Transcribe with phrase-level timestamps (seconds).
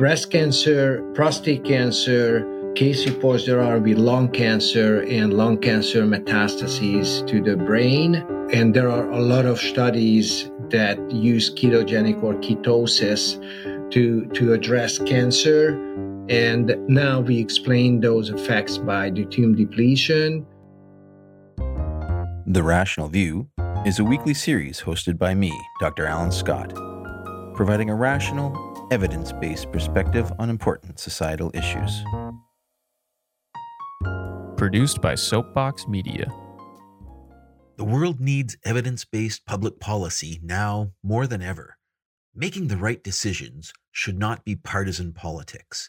[0.00, 7.26] breast cancer, prostate cancer, case reports there are with lung cancer and lung cancer metastases
[7.26, 8.14] to the brain.
[8.50, 13.36] And there are a lot of studies that use ketogenic or ketosis
[13.90, 15.78] to, to address cancer.
[16.30, 20.46] And now we explain those effects by deuterium depletion.
[22.46, 23.50] The Rational View
[23.84, 26.06] is a weekly series hosted by me, Dr.
[26.06, 26.72] Alan Scott,
[27.54, 32.04] providing a rational, evidence based perspective on important societal issues.
[34.56, 36.30] Produced by Soapbox Media.
[37.76, 41.78] The world needs evidence based public policy now more than ever.
[42.34, 45.88] Making the right decisions should not be partisan politics.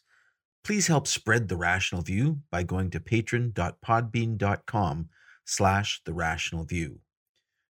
[0.64, 5.10] Please help spread the rational view by going to patron.podbean.com
[5.44, 7.02] slash the rational view.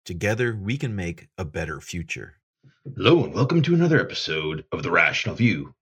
[0.05, 2.38] Together we can make a better future.
[2.85, 5.75] Hello and welcome to another episode of The Rational View.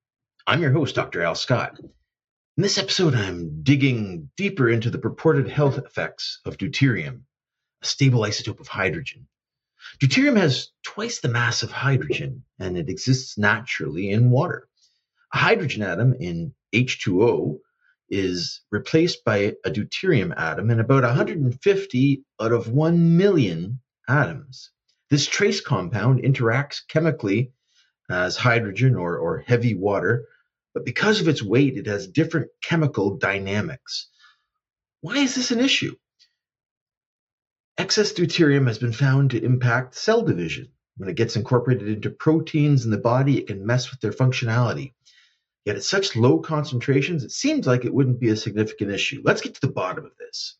[0.47, 1.23] I'm your host, Dr.
[1.23, 1.79] Al Scott.
[1.79, 7.25] In this episode, I'm digging deeper into the purported health effects of deuterium,
[7.83, 9.29] a stable isotope of hydrogen.
[10.01, 14.67] Deuterium has twice the mass of hydrogen, and it exists naturally in water.
[15.35, 17.59] A hydrogen atom in H2O
[18.09, 24.71] is replaced by a deuterium atom in about 150 out of 1 million atoms.
[25.11, 27.53] This trace compound interacts chemically
[28.11, 30.27] as hydrogen or, or heavy water
[30.77, 34.11] but because of its weight, it has different chemical dynamics.
[35.01, 35.97] Why is this an issue?
[37.79, 40.69] Excess deuterium has been found to impact cell division.
[40.99, 44.93] When it gets incorporated into proteins in the body, it can mess with their functionality.
[45.65, 49.23] Yet at such low concentrations, it seems like it wouldn't be a significant issue.
[49.25, 50.59] Let's get to the bottom of this.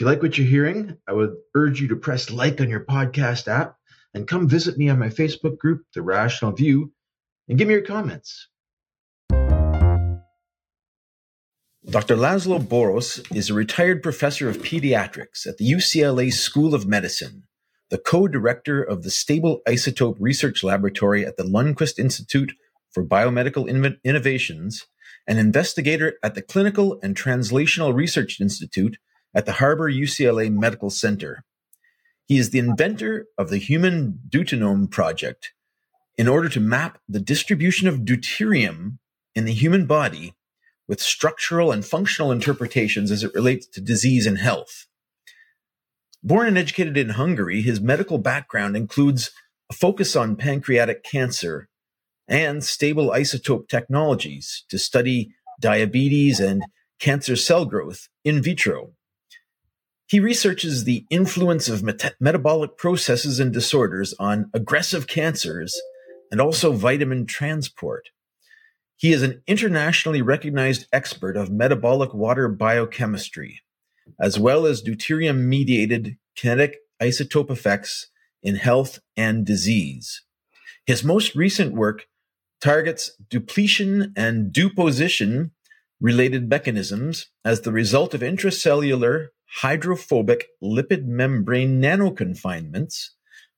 [0.00, 2.86] If you like what you're hearing, I would urge you to press like on your
[2.86, 3.76] podcast app
[4.14, 6.94] and come visit me on my Facebook group, The Rational View,
[7.50, 8.48] and give me your comments.
[11.84, 12.16] Dr.
[12.16, 17.42] Laszlo Boros is a retired professor of pediatrics at the UCLA School of Medicine,
[17.90, 22.54] the co director of the Stable Isotope Research Laboratory at the Lundquist Institute
[22.90, 23.68] for Biomedical
[24.02, 24.86] Innovations,
[25.26, 28.96] an investigator at the Clinical and Translational Research Institute
[29.34, 31.44] at the Harbor UCLA Medical Center.
[32.26, 35.52] He is the inventor of the Human Deutenome Project
[36.16, 38.98] in order to map the distribution of deuterium
[39.34, 40.34] in the human body
[40.86, 44.86] with structural and functional interpretations as it relates to disease and health.
[46.22, 49.30] Born and educated in Hungary, his medical background includes
[49.70, 51.68] a focus on pancreatic cancer
[52.28, 56.62] and stable isotope technologies to study diabetes and
[56.98, 58.92] cancer cell growth in vitro.
[60.10, 65.80] He researches the influence of met- metabolic processes and disorders on aggressive cancers
[66.32, 68.08] and also vitamin transport.
[68.96, 73.60] He is an internationally recognized expert of metabolic water biochemistry,
[74.20, 78.08] as well as deuterium mediated kinetic isotope effects
[78.42, 80.24] in health and disease.
[80.86, 82.08] His most recent work
[82.60, 85.52] targets depletion and deposition
[86.00, 93.10] related mechanisms as the result of intracellular hydrophobic lipid membrane nanoconfinements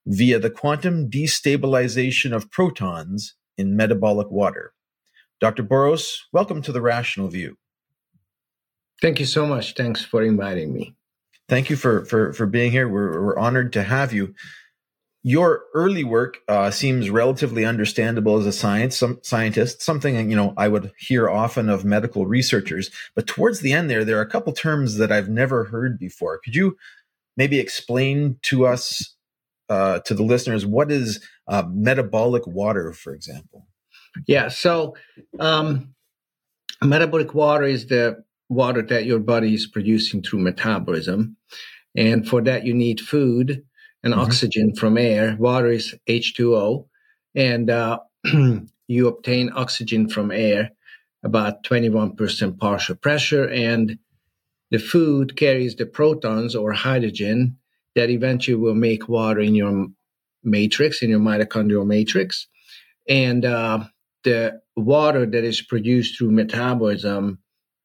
[0.06, 4.72] via the quantum destabilization of protons in metabolic water.
[5.40, 5.62] Dr.
[5.62, 7.56] Boros, welcome to the Rational View.
[9.00, 9.74] Thank you so much.
[9.74, 10.94] Thanks for inviting me.
[11.48, 12.88] Thank you for for for being here.
[12.88, 14.34] We're we're honored to have you.
[15.24, 20.52] Your early work uh, seems relatively understandable as a science some scientist, something you know
[20.56, 22.90] I would hear often of medical researchers.
[23.14, 26.38] But towards the end, there there are a couple terms that I've never heard before.
[26.38, 26.76] Could you
[27.36, 29.14] maybe explain to us,
[29.68, 33.66] uh, to the listeners, what is uh, metabolic water, for example?
[34.26, 34.48] Yeah.
[34.48, 34.96] So,
[35.38, 35.94] um,
[36.82, 41.36] metabolic water is the water that your body is producing through metabolism.
[41.96, 43.64] And for that, you need food
[44.02, 44.22] and mm-hmm.
[44.22, 45.36] oxygen from air.
[45.38, 46.86] Water is H2O.
[47.34, 48.00] And uh,
[48.88, 50.70] you obtain oxygen from air,
[51.22, 53.48] about 21% partial pressure.
[53.48, 53.98] And
[54.70, 57.58] the food carries the protons or hydrogen
[57.94, 59.88] that eventually will make water in your
[60.42, 62.48] matrix, in your mitochondrial matrix.
[63.08, 63.84] And uh,
[64.24, 67.38] the water that is produced through metabolism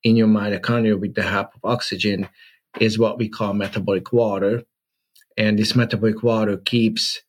[0.04, 2.30] in your mitochondria with the help of oxygen
[2.80, 4.64] is what we call metabolic water.
[5.38, 7.22] And this metabolic water keeps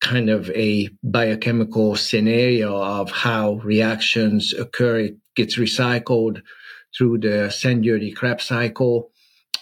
[0.00, 4.98] kind of a biochemical scenario of how reactions occur.
[5.00, 6.42] It gets recycled
[6.96, 9.10] through the Szent-Györgyi Krebs cycle.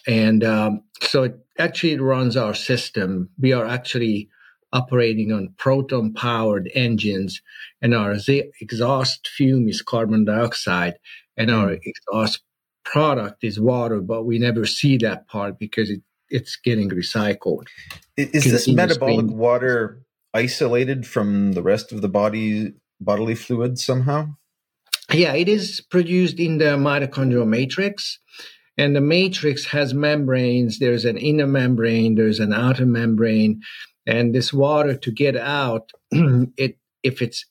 [0.06, 3.30] And um, so it actually runs our system.
[3.38, 4.28] We are actually
[4.72, 7.40] operating on proton powered engines,
[7.80, 8.14] and our
[8.60, 10.94] exhaust fume is carbon dioxide,
[11.36, 11.80] and our mm.
[11.82, 12.42] exhaust
[12.84, 17.66] product is water, but we never see that part because it, it's getting recycled.
[18.16, 20.02] Is this metabolic water
[20.34, 24.28] isolated from the rest of the body bodily fluid somehow?
[25.12, 28.18] Yeah, it is produced in the mitochondrial matrix.
[28.78, 30.78] And the matrix has membranes.
[30.78, 33.62] There's an inner membrane, there's an outer membrane.
[34.06, 37.44] And this water to get out, it if it's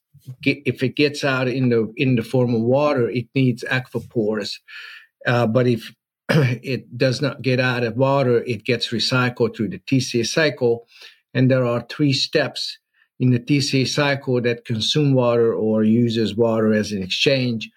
[0.44, 4.56] if it gets out in the in the form of water, it needs aquapores.
[5.26, 5.94] Uh, but if
[6.30, 10.88] it does not get out of water, it gets recycled through the TCA cycle.
[11.34, 12.78] And there are three steps
[13.20, 17.70] in the TCA cycle that consume water or uses water as an exchange.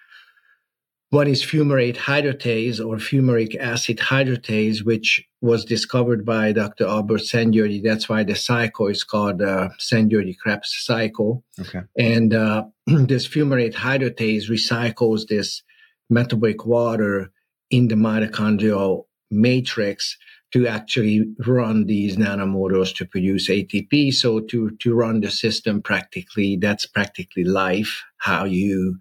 [1.11, 6.87] One is fumarate hydratase or fumaric acid hydratase, which was discovered by Dr.
[6.87, 7.83] Albert Szent-Györgyi.
[7.83, 11.45] That's why the cycle is called uh, Szent-Györgyi-Krebs cycle.
[11.59, 11.81] Okay.
[11.97, 15.63] And uh, this fumarate hydratase recycles this
[16.11, 17.33] metabolic water
[17.71, 20.17] in the mitochondrial matrix
[20.53, 24.15] to actually run these nanomotors to produce ATP.
[24.15, 28.99] So to, to run the system practically, that's practically life, how you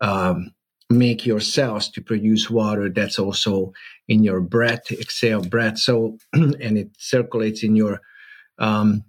[0.00, 0.52] um,
[0.88, 2.88] make your cells to produce water.
[2.88, 3.72] That's also
[4.08, 5.78] in your breath, exhale breath.
[5.78, 8.00] So, and it circulates in your
[8.58, 9.04] um,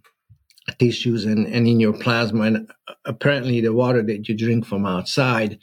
[0.79, 2.43] tissues and, and in your plasma.
[2.43, 2.71] And
[3.05, 5.59] apparently the water that you drink from outside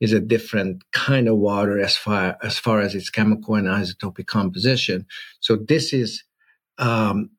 [0.00, 4.26] is a different kind of water as far as far as its chemical and isotopic
[4.26, 5.06] composition.
[5.40, 6.22] So this is
[6.78, 7.30] um,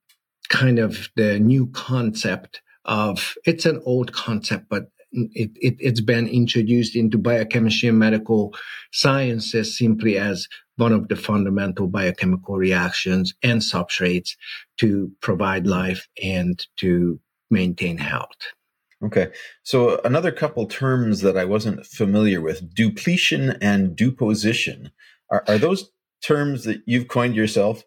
[0.50, 6.27] kind of the new concept of it's an old concept, but it, it, has been
[6.27, 8.54] introduced into biochemistry and medical
[8.92, 14.36] sciences simply as one of the fundamental biochemical reactions and substrates
[14.77, 17.19] to provide life and to
[17.50, 18.54] maintain health.
[19.03, 19.27] Okay.
[19.63, 24.91] So another couple terms that I wasn't familiar with, deupletion and deuposition.
[25.31, 25.91] Are, are those
[26.23, 27.83] terms that you've coined yourself?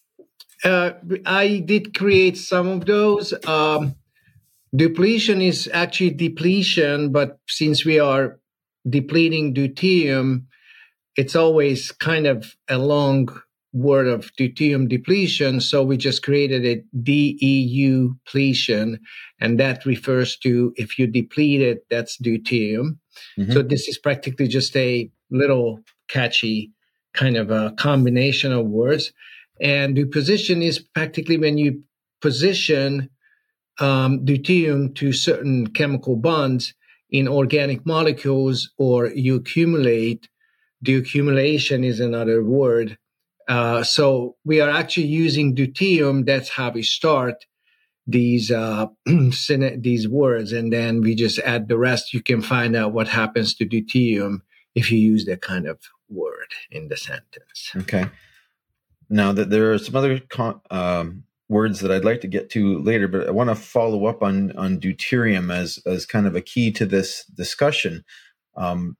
[0.64, 0.92] uh,
[1.26, 3.34] I did create some of those.
[3.46, 3.96] Um,
[4.74, 8.38] depletion is actually depletion, but since we are
[8.88, 10.44] depleting deuterium,
[11.16, 13.28] it's always kind of a long
[13.74, 15.60] word of deuterium depletion.
[15.60, 19.00] So we just created a DEU depletion,
[19.40, 22.98] and that refers to if you deplete it, that's deuterium.
[23.38, 23.52] Mm-hmm.
[23.52, 26.70] So this is practically just a little catchy
[27.12, 29.12] kind of a combination of words.
[29.60, 31.82] And deuposition is practically when you
[32.20, 33.08] position
[33.78, 36.74] um, deuterium to certain chemical bonds
[37.10, 40.28] in organic molecules or you accumulate.
[40.82, 42.98] The accumulation is another word
[43.48, 46.26] uh, so we are actually using deuterium.
[46.26, 47.46] That's how we start
[48.06, 52.12] these uh, these words, and then we just add the rest.
[52.12, 54.40] You can find out what happens to deuterium
[54.74, 57.72] if you use that kind of word in the sentence.
[57.76, 58.06] Okay.
[59.08, 62.78] Now that there are some other con- um, words that I'd like to get to
[62.80, 66.40] later, but I want to follow up on on deuterium as as kind of a
[66.40, 68.04] key to this discussion.
[68.56, 68.96] Um,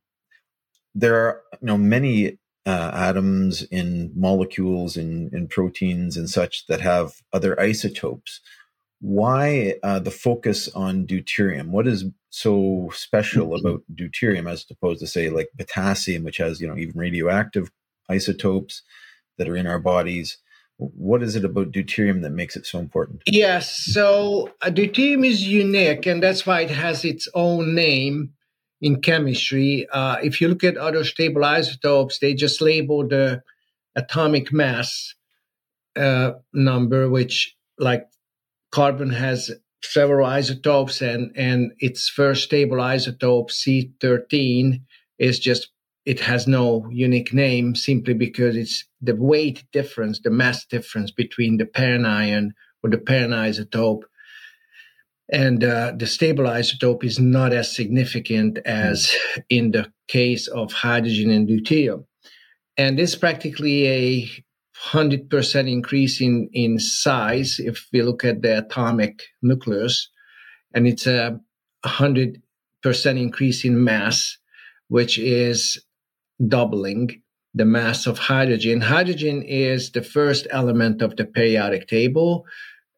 [0.95, 6.81] there are you know many uh, atoms in molecules in, in proteins and such that
[6.81, 8.41] have other isotopes.
[9.01, 11.69] Why uh, the focus on deuterium?
[11.69, 13.67] What is so special mm-hmm.
[13.67, 17.71] about deuterium as opposed to say like potassium, which has you know even radioactive
[18.09, 18.83] isotopes
[19.37, 20.39] that are in our bodies?
[20.79, 23.23] What is it about deuterium that makes it so important?
[23.27, 28.33] Yes, so uh, deuterium is unique, and that's why it has its own name
[28.81, 29.87] in chemistry.
[29.93, 33.43] Uh, if you look at other stable isotopes, they just label the
[33.97, 35.15] atomic mass
[35.97, 38.07] uh, number, which like
[38.73, 39.51] carbon has
[39.83, 44.81] several isotopes, and and its first stable isotope C13
[45.19, 45.71] is just
[46.05, 51.57] it has no unique name simply because it's the weight difference, the mass difference between
[51.57, 52.53] the parent ion
[52.83, 54.03] or the parent isotope
[55.33, 59.15] and uh, the stable isotope is not as significant as
[59.49, 62.05] in the case of hydrogen and deuterium.
[62.77, 64.31] And is practically a
[64.91, 70.11] 100% increase in, in size if we look at the atomic nucleus.
[70.75, 71.41] And it's a
[71.87, 72.41] 100%
[72.85, 74.37] increase in mass,
[74.89, 75.83] which is
[76.49, 77.23] doubling
[77.55, 78.81] the mass of hydrogen.
[78.81, 82.45] Hydrogen is the first element of the periodic table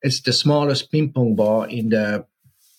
[0.07, 2.25] it's the smallest ping pong ball in the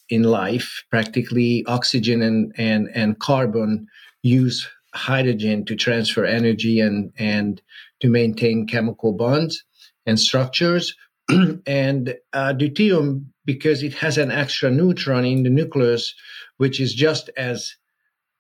[0.10, 0.86] in life.
[0.90, 3.88] Practically, oxygen and and and carbon
[4.24, 7.62] use hydrogen to transfer energy and and
[8.00, 9.66] to maintain chemical bonds
[10.06, 10.96] and structures.
[11.68, 16.16] and uh, deuterium, because it has an extra neutron in the nucleus,
[16.56, 17.76] which is just as,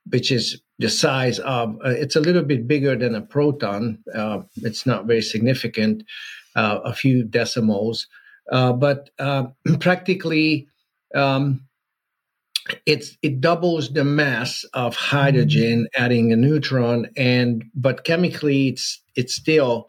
[0.10, 4.01] which is the size of, uh, it's a little bit bigger than a proton.
[4.15, 6.03] Uh, it's not very significant,
[6.56, 8.08] uh, a few decimals,
[8.51, 9.48] uh, but uh,
[9.80, 10.68] practically.
[11.16, 11.68] Um,
[12.86, 19.30] it's it doubles the mass of hydrogen adding a neutron and but chemically it's it
[19.30, 19.88] still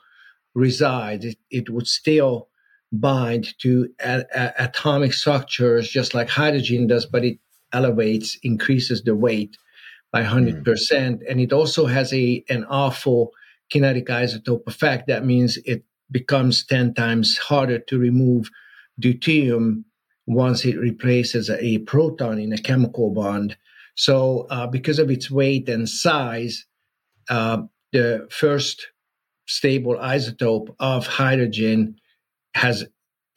[0.55, 2.49] resides it, it would still
[2.93, 7.39] bind to a, a, atomic structures just like hydrogen does but it
[7.73, 9.57] elevates increases the weight
[10.11, 11.21] by 100% mm.
[11.29, 13.33] and it also has a an awful
[13.71, 18.51] kinetic isotope effect that means it becomes 10 times harder to remove
[19.01, 19.85] deuterium
[20.27, 23.57] once it replaces a proton in a chemical bond.
[23.95, 26.67] So, uh, because of its weight and size,
[27.29, 27.63] uh,
[27.93, 28.89] the first
[29.47, 31.97] stable isotope of hydrogen
[32.55, 32.85] has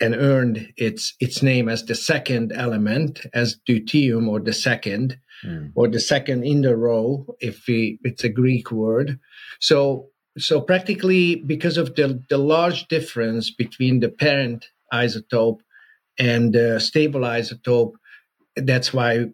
[0.01, 5.71] and earned its its name as the second element, as deuterium, or the second, mm.
[5.75, 9.19] or the second in the row, if we, it's a Greek word.
[9.59, 15.59] So, so practically, because of the the large difference between the parent isotope
[16.19, 17.93] and the stable isotope.
[18.55, 19.27] That's why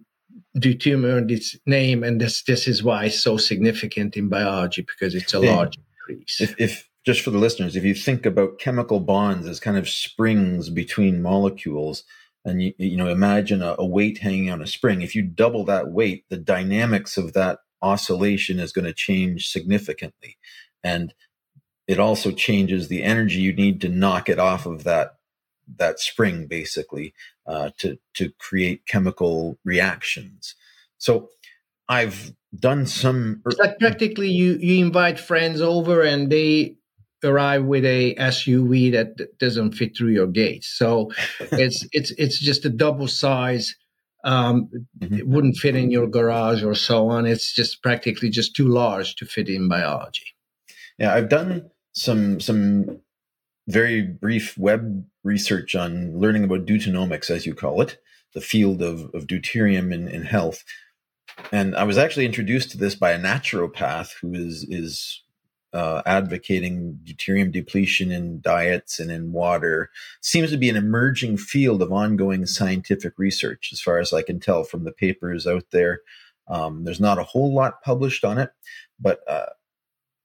[0.58, 5.16] deuterium earned its name, and this this is why it's so significant in biology because
[5.16, 6.42] it's a large increase.
[6.42, 9.90] If, if just for the listeners, if you think about chemical bonds as kind of
[9.90, 12.04] springs between molecules,
[12.46, 15.66] and you you know imagine a, a weight hanging on a spring, if you double
[15.66, 20.38] that weight, the dynamics of that oscillation is going to change significantly,
[20.84, 21.14] and
[21.88, 25.16] it also changes the energy you need to knock it off of that
[25.78, 27.14] that spring basically
[27.46, 30.56] uh, to to create chemical reactions.
[30.98, 31.30] So
[31.90, 33.42] I've done some.
[33.46, 36.76] It's like practically you you invite friends over and they
[37.24, 40.74] arrive with a SUV that doesn't fit through your gates.
[40.78, 43.76] So it's it's it's just a double size.
[44.24, 44.70] Um,
[45.00, 45.16] mm-hmm.
[45.16, 47.26] It wouldn't fit in your garage or so on.
[47.26, 50.37] It's just practically just too large to fit in biology.
[50.98, 53.02] Yeah, I've done some some
[53.68, 57.98] very brief web research on learning about deuteronomics, as you call it,
[58.34, 60.64] the field of, of deuterium in, in health.
[61.52, 65.22] And I was actually introduced to this by a naturopath who is is
[65.74, 69.92] uh, advocating deuterium depletion in diets and in water.
[70.22, 74.40] Seems to be an emerging field of ongoing scientific research, as far as I can
[74.40, 76.02] tell from the papers out there.
[76.48, 78.52] Um, there's not a whole lot published on it,
[79.00, 79.48] but uh,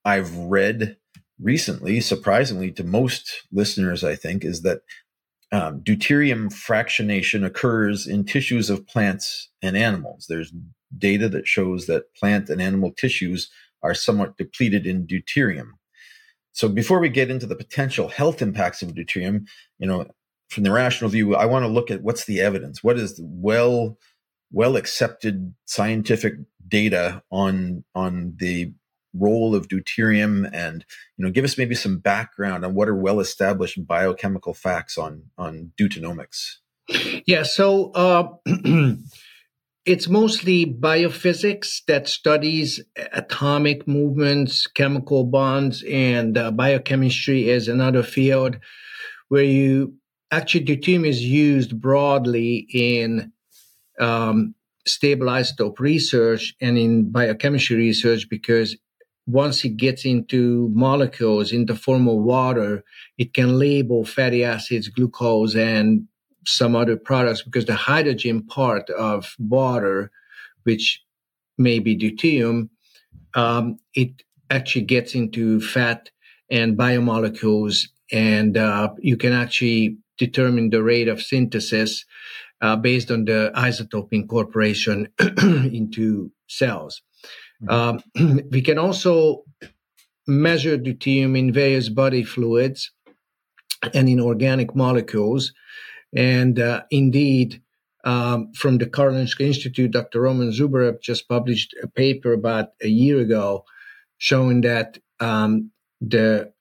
[0.04, 0.96] I've read
[1.40, 4.80] recently, surprisingly to most listeners, I think, is that
[5.52, 10.26] um, deuterium fractionation occurs in tissues of plants and animals.
[10.28, 10.52] There's
[10.96, 13.50] data that shows that plant and animal tissues
[13.82, 15.70] are somewhat depleted in deuterium.
[16.52, 19.46] So before we get into the potential health impacts of deuterium,
[19.78, 20.06] you know,
[20.48, 22.84] from the rational view, I want to look at what's the evidence.
[22.84, 23.98] What is the well
[24.52, 26.34] well accepted scientific
[26.68, 28.72] data on on the
[29.14, 30.84] role of deuterium and
[31.16, 35.24] you know give us maybe some background on what are well established biochemical facts on
[35.36, 36.56] on deuteronomics
[37.26, 38.28] yeah so uh,
[39.84, 42.80] it's mostly biophysics that studies
[43.12, 48.58] atomic movements chemical bonds and uh, biochemistry is another field
[49.28, 49.94] where you
[50.30, 53.30] actually deuterium is used broadly in
[54.00, 54.54] um,
[54.86, 55.28] stable
[55.78, 58.76] research and in biochemistry research because
[59.26, 62.84] once it gets into molecules in the form of water,
[63.18, 66.06] it can label fatty acids, glucose, and
[66.44, 70.10] some other products because the hydrogen part of water,
[70.64, 71.02] which
[71.56, 72.68] may be deuterium,
[73.34, 76.10] um, it actually gets into fat
[76.50, 82.04] and biomolecules, and uh, you can actually determine the rate of synthesis
[82.60, 87.02] uh, based on the isotope incorporation into cells.
[87.68, 88.02] Um,
[88.50, 89.44] we can also
[90.26, 92.90] measure deuterium in various body fluids
[93.94, 95.52] and in organic molecules.
[96.14, 97.62] And uh, indeed,
[98.04, 100.20] um, from the Karolinska Institute, Dr.
[100.20, 103.64] Roman Zubarev just published a paper about a year ago
[104.18, 106.52] showing that um, the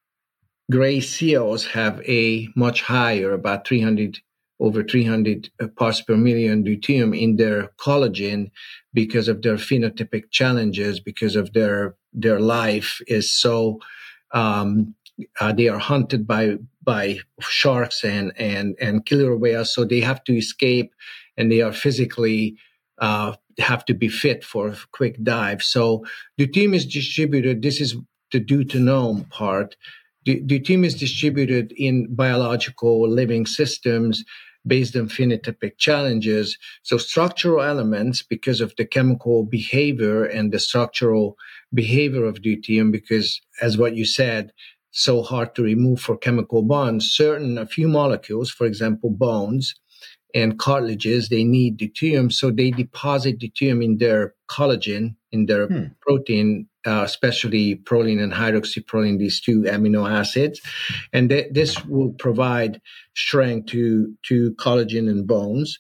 [0.70, 4.20] gray seals have a much higher, about 300
[4.62, 8.52] over 300 parts per million deuterium in their collagen
[8.94, 13.80] because of their phenotypic challenges, because of their their life is so
[14.34, 14.94] um,
[15.40, 20.24] uh, they are hunted by by sharks and and and killer whales, so they have
[20.24, 20.94] to escape,
[21.38, 22.56] and they are physically
[23.00, 25.64] uh, have to be fit for a quick dive.
[25.64, 26.06] So
[26.40, 27.64] deuterium is distributed.
[27.64, 27.96] This is
[28.32, 29.76] the deutenome part
[30.26, 34.24] deuterium is distributed in biological living systems
[34.66, 36.58] based on phenotypic challenges.
[36.84, 41.38] So structural elements, because of the chemical behavior and the structural
[41.74, 44.52] behavior of deuterium, because as what you said,
[44.92, 49.74] so hard to remove for chemical bonds, certain, a few molecules, for example, bones
[50.34, 52.32] and cartilages, they need deuterium.
[52.32, 55.86] So they deposit deuterium in their collagen, in their hmm.
[56.02, 60.62] protein, uh, especially proline and hydroxyproline, these two amino acids.
[61.14, 62.82] And th- this will provide
[63.16, 65.80] strength to, to collagen and bones.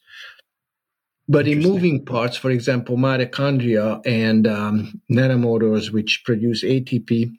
[1.27, 7.31] But in moving parts, for example, mitochondria and um, nanomotors, which produce ATP,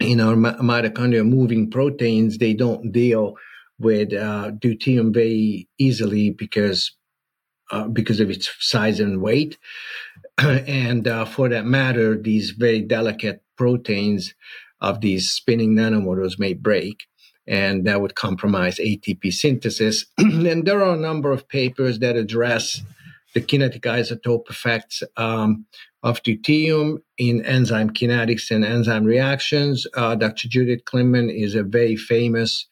[0.00, 3.36] in our mitochondria moving proteins, they don't deal
[3.78, 6.92] with uh, deuterium very easily because
[7.70, 9.58] uh, because of its size and weight.
[10.38, 14.34] and uh, for that matter, these very delicate proteins
[14.80, 17.06] of these spinning nanomotors may break,
[17.46, 20.04] and that would compromise ATP synthesis.
[20.18, 22.82] and there are a number of papers that address
[23.34, 25.66] the kinetic isotope effects um,
[26.02, 29.86] of deuterium in enzyme kinetics and enzyme reactions.
[29.94, 30.48] Uh, Dr.
[30.48, 32.66] Judith Klinman is a very famous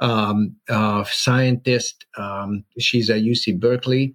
[0.00, 2.04] um, uh, scientist.
[2.18, 4.14] Um, she's at UC Berkeley.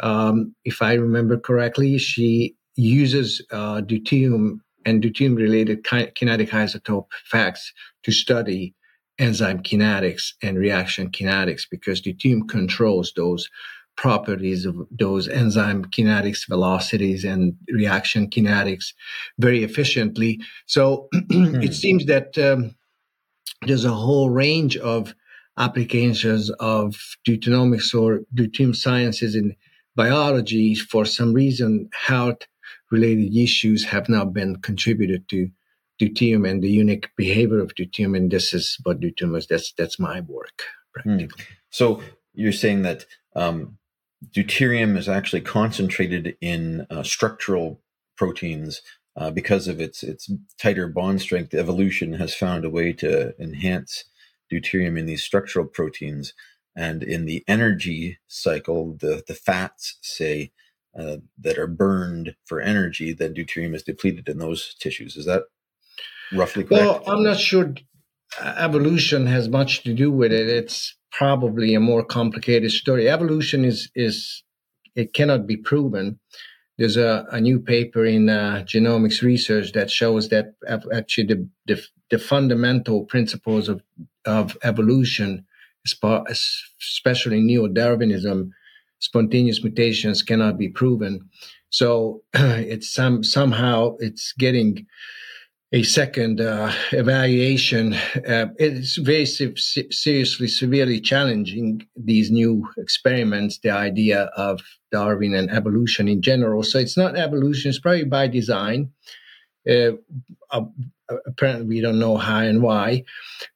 [0.00, 7.06] Um, if I remember correctly, she uses uh, deuterium and deuterium related ki- kinetic isotope
[7.24, 7.72] effects
[8.04, 8.74] to study
[9.18, 13.48] enzyme kinetics and reaction kinetics because deuterium controls those
[13.96, 18.92] properties of those enzyme kinetics, velocities, and reaction kinetics
[19.38, 20.40] very efficiently.
[20.66, 21.72] So it hmm.
[21.72, 22.76] seems that um,
[23.66, 25.14] there's a whole range of
[25.58, 26.94] applications of
[27.26, 29.56] deuteronomics or deuterium sciences in
[29.98, 30.74] biology.
[30.76, 32.42] For some reason, health
[32.90, 35.50] related issues have now been contributed to
[36.00, 38.16] deuterium and the unique behavior of deuterium.
[38.16, 39.46] And this is what deuterium is.
[39.48, 40.62] That's, that's my work
[40.94, 41.44] practically.
[41.70, 42.00] So
[42.32, 43.76] you're saying that um,
[44.34, 47.80] deuterium is actually concentrated in uh, structural
[48.16, 48.80] proteins
[49.16, 51.52] uh, because of its its tighter bond strength.
[51.52, 54.04] Evolution has found a way to enhance
[54.52, 56.34] deuterium in these structural proteins,
[56.78, 60.52] and in the energy cycle, the the fats say
[60.98, 65.16] uh, that are burned for energy, then deuterium is depleted in those tissues.
[65.16, 65.42] Is that
[66.32, 66.84] roughly correct?
[66.84, 67.74] Well, I'm not sure
[68.40, 70.48] evolution has much to do with it.
[70.48, 73.08] It's probably a more complicated story.
[73.08, 74.44] Evolution is is
[74.94, 76.20] it cannot be proven.
[76.76, 80.54] There's a, a new paper in uh, genomics research that shows that
[80.92, 83.82] actually the, the, the fundamental principles of
[84.24, 85.46] of evolution,
[85.86, 88.50] especially neo-Darwinism,
[88.98, 91.20] spontaneous mutations cannot be proven.
[91.70, 94.86] So it's some somehow it's getting
[95.72, 97.92] a second uh, evaluation.
[98.26, 99.54] Uh, it's very se-
[99.90, 104.60] seriously, severely challenging these new experiments, the idea of
[104.92, 106.62] Darwin and evolution in general.
[106.62, 108.90] So it's not evolution, it's probably by design.
[109.68, 109.92] Uh,
[110.50, 110.64] uh
[111.26, 113.04] apparently, we don't know how and why,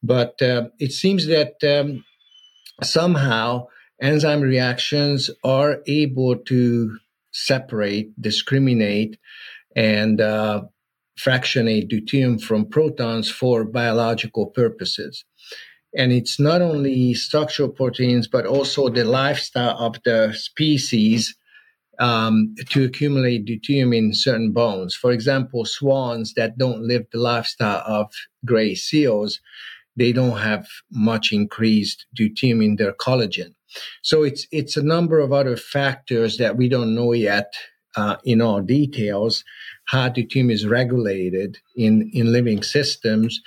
[0.02, 2.04] but uh, it seems that um,
[2.82, 3.66] somehow
[4.00, 6.98] enzyme reactions are able to
[7.32, 9.18] separate, discriminate,
[9.74, 10.62] and uh,
[11.16, 15.24] fractionate deuterium from protons for biological purposes.
[15.96, 21.36] And it's not only structural proteins, but also the lifestyle of the species
[21.98, 24.94] um, to accumulate deuterium in certain bones.
[24.94, 28.10] For example, swans that don't live the lifestyle of
[28.44, 29.40] gray seals,
[29.96, 33.54] they don't have much increased deuterium in their collagen.
[34.02, 37.52] So it's it's a number of other factors that we don't know yet
[37.96, 39.44] uh, in all details
[39.86, 43.40] how deuterium is regulated in, in living systems.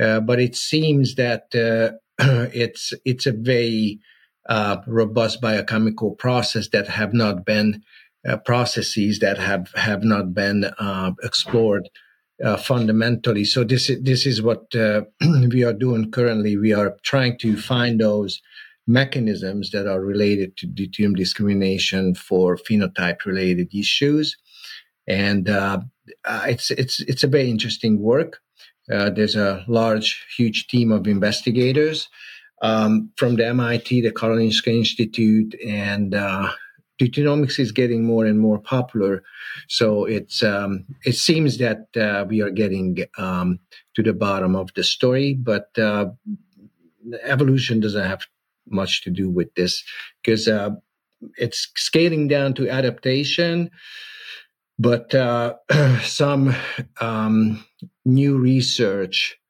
[0.00, 1.96] Uh, but it seems that uh,
[2.54, 4.00] it's it's a very
[4.48, 7.82] uh, robust biochemical process that have not been
[8.28, 11.88] uh, processes that have have not been uh, explored
[12.44, 13.44] uh, fundamentally.
[13.44, 16.56] So this is this is what we are doing currently.
[16.56, 18.40] We are trying to find those
[18.86, 24.36] mechanisms that are related to deuterium discrimination for phenotype related issues
[25.10, 25.80] and uh,
[26.24, 28.40] uh, it's it's it's a very interesting work.
[28.90, 32.08] Uh, there's a large, huge team of investigators
[32.62, 36.14] um, from the MIT, the Karolinska Institute, and
[37.00, 39.22] deuteriomics is getting more and more popular.
[39.68, 43.58] So it's um, it seems that uh, we are getting um,
[43.94, 46.06] to the bottom of the story, but uh,
[47.22, 48.26] evolution doesn't have
[48.68, 49.82] much to do with this
[50.22, 50.70] because uh,
[51.36, 53.70] it's scaling down to adaptation
[54.78, 55.54] but uh,
[56.02, 56.54] some
[57.00, 57.64] um,
[58.04, 59.40] new research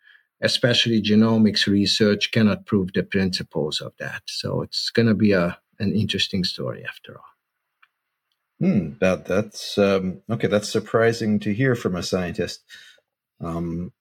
[0.41, 4.23] especially genomics research, cannot prove the principles of that.
[4.27, 7.30] So it's going to be a an interesting story after all.
[8.61, 10.47] Hmm, that that's um, okay.
[10.47, 12.63] That's surprising to hear from a scientist.
[13.41, 13.93] Um,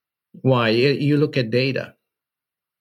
[0.41, 0.69] Why?
[0.69, 1.95] You look at data.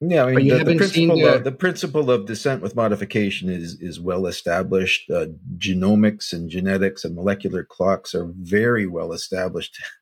[0.00, 1.34] Yeah, I mean, the, the, principle the...
[1.34, 5.10] Of, the principle of descent with modification is is well established.
[5.10, 9.80] Uh, genomics and genetics and molecular clocks are very well established.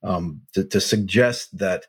[0.00, 1.86] Um, to, to, suggest that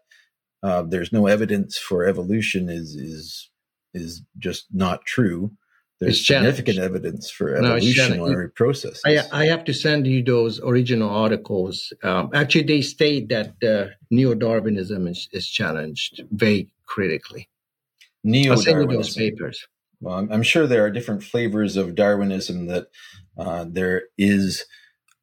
[0.64, 3.52] uh, there's no evidence for evolution is is
[3.94, 5.52] is just not true.
[6.00, 9.02] There's significant evidence for evolutionary no, processes.
[9.06, 11.92] I, I, have to send you those original articles.
[12.04, 17.50] Um, actually, they state that uh, neo-Darwinism is, is challenged very critically.
[18.24, 18.58] Neo Darwinism.
[18.58, 19.68] I'll send you those papers.
[20.00, 22.88] Well, I'm, I'm, sure there are different flavors of Darwinism that
[23.38, 24.64] uh, there is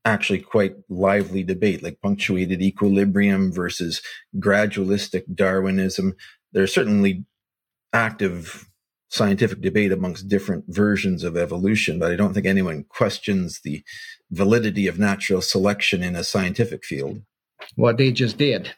[0.04, 4.02] actually quite lively debate, like punctuated equilibrium versus
[4.36, 6.14] gradualistic Darwinism.
[6.52, 7.24] There are certainly
[7.94, 8.68] active
[9.16, 13.83] scientific debate amongst different versions of evolution, but I don't think anyone questions the
[14.31, 17.22] validity of natural selection in a scientific field.
[17.74, 18.74] What they just did.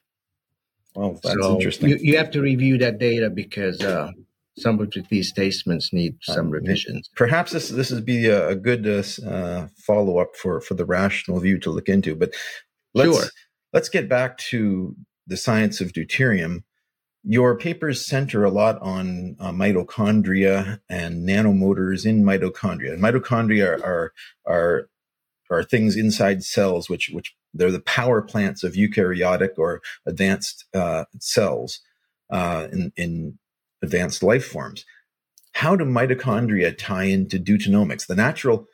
[0.95, 1.91] Well, that's so interesting.
[1.91, 4.11] You, you, have to review that data because uh,
[4.57, 7.09] some of these statements need uh, some revisions.
[7.15, 10.85] Perhaps this this would be a, a good uh, uh follow up for for the
[10.85, 12.17] rational view to look into.
[12.17, 12.33] But
[12.95, 13.29] let's sure.
[13.73, 14.97] let's get back to
[15.27, 16.63] the science of deuterium.
[17.31, 22.95] Your papers center a lot on uh, mitochondria and nanomotors in mitochondria.
[22.95, 24.15] And mitochondria are,
[24.47, 24.89] are
[25.51, 31.05] are things inside cells which which they're the power plants of eukaryotic or advanced uh,
[31.19, 31.81] cells
[32.31, 33.39] uh, in, in
[33.83, 34.87] advanced life forms.
[35.53, 38.07] How do mitochondria tie into deuteronomics?
[38.07, 38.67] The natural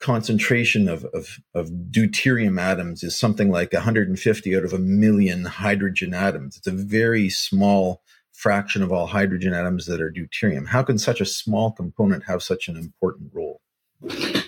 [0.00, 6.14] concentration of, of, of, deuterium atoms is something like 150 out of a million hydrogen
[6.14, 6.56] atoms.
[6.56, 10.68] It's a very small fraction of all hydrogen atoms that are deuterium.
[10.68, 13.60] How can such a small component have such an important role?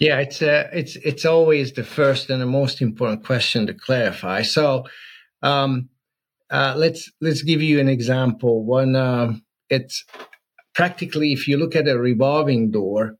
[0.01, 4.43] Yeah, it's uh, it's it's always the first and the most important question to clarify.
[4.43, 4.85] So,
[5.43, 5.91] um,
[6.51, 8.65] uh, let's let's give you an example.
[8.65, 10.05] One, um, it's
[10.75, 13.17] practically if you look at a revolving door,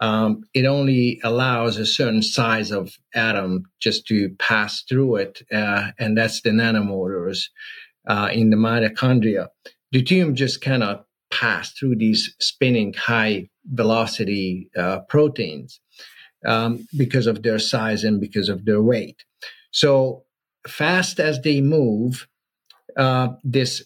[0.00, 5.90] um, it only allows a certain size of atom just to pass through it, uh,
[5.98, 7.48] and that's the nanomotors
[8.06, 9.48] uh, in the mitochondria.
[9.92, 15.80] Deuterium just cannot pass through these spinning high velocity uh, proteins
[16.46, 19.24] um, because of their size and because of their weight.
[19.70, 20.24] So
[20.66, 22.28] fast as they move,
[22.96, 23.82] uh, this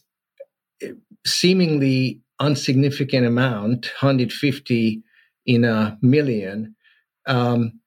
[1.24, 5.02] seemingly insignificant amount, 150
[5.46, 6.74] in a million
[7.26, 7.80] um,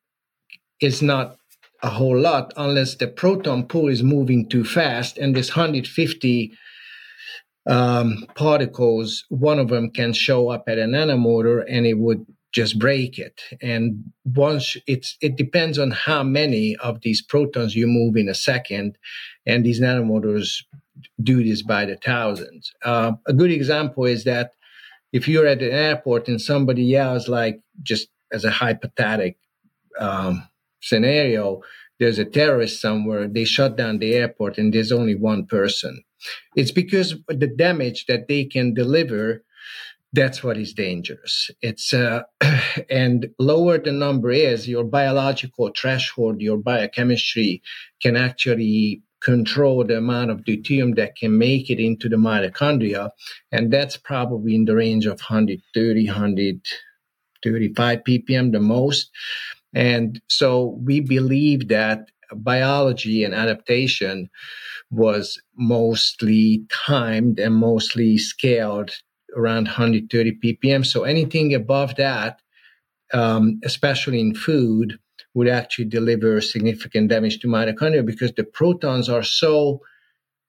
[0.82, 1.38] is not
[1.84, 6.52] a whole lot unless the proton pool is moving too fast and this 150
[7.68, 12.80] um, particles one of them can show up at a nanomotor and it would just
[12.80, 13.42] break it.
[13.62, 18.34] And once it's it depends on how many of these protons you move in a
[18.34, 18.98] second
[19.46, 20.64] and these nanomotors
[21.22, 22.72] do this by the thousands.
[22.84, 24.54] Uh, a good example is that
[25.16, 29.40] if you're at an airport and somebody yells like just as a hypothetical
[29.98, 30.46] um,
[30.82, 31.62] scenario
[32.00, 36.04] there's a terrorist somewhere they shut down the airport and there's only one person.
[36.56, 39.44] It's because the damage that they can deliver
[40.12, 41.52] that's what is dangerous.
[41.62, 42.22] It's uh,
[42.90, 47.62] and lower the number is your biological threshold your biochemistry
[48.02, 53.10] can actually control the amount of deuterium that can make it into the mitochondria.
[53.52, 59.10] And that's probably in the range of 130, 135 ppm the most.
[59.74, 64.30] And so we believe that biology and adaptation
[64.92, 68.92] was mostly timed and mostly scaled
[69.36, 70.86] around 130 ppm.
[70.86, 72.40] So anything above that,
[73.12, 75.00] um, especially in food,
[75.36, 79.82] would actually deliver significant damage to mitochondria because the protons are so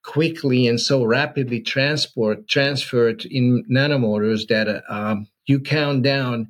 [0.05, 6.49] quickly and so rapidly transport transferred in nanomotors that uh, um, you count down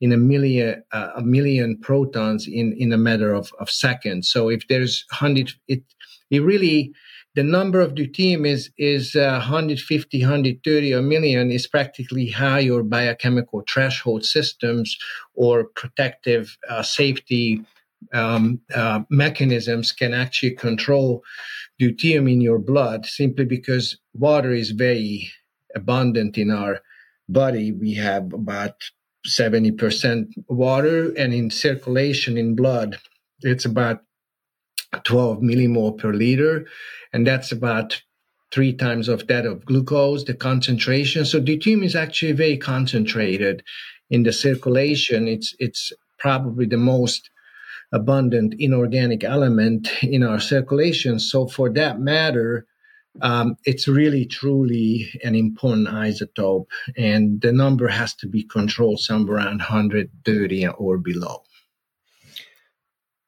[0.00, 4.30] in a million uh, a million protons in in a matter of, of seconds.
[4.30, 5.82] So if there's hundred, it
[6.30, 6.92] it really
[7.34, 12.82] the number of deuterium is is uh, 150 130 a million is practically how your
[12.82, 14.96] biochemical threshold systems
[15.34, 17.64] or protective uh, safety
[18.12, 21.22] um, uh, mechanisms can actually control
[21.80, 25.30] deuterium in your blood simply because water is very
[25.74, 26.80] abundant in our
[27.28, 27.72] body.
[27.72, 28.74] We have about
[29.26, 32.98] 70% water, and in circulation in blood,
[33.40, 34.00] it's about
[35.04, 36.66] 12 millimole per liter,
[37.12, 38.00] and that's about
[38.50, 41.24] three times of that of glucose, the concentration.
[41.24, 43.62] So deuterium is actually very concentrated
[44.08, 45.28] in the circulation.
[45.28, 47.30] It's it's probably the most
[47.92, 51.18] abundant inorganic element in our circulation.
[51.18, 52.66] So for that matter,
[53.20, 59.38] um, it's really truly an important isotope, and the number has to be controlled somewhere
[59.38, 61.42] around 130 or below.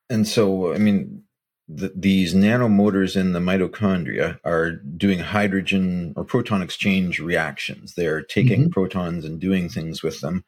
[0.08, 1.22] And so, I mean,
[1.68, 7.94] the, these nanomotors in the mitochondria are doing hydrogen or proton exchange reactions.
[7.94, 8.70] They're taking mm-hmm.
[8.70, 10.44] protons and doing things with them.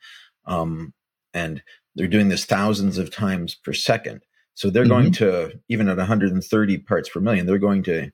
[0.47, 0.95] Um,
[1.33, 1.63] and
[1.95, 4.23] they're doing this thousands of times per second.
[4.55, 4.93] So they're mm-hmm.
[4.93, 8.11] going to, even at 130 parts per million, they're going to,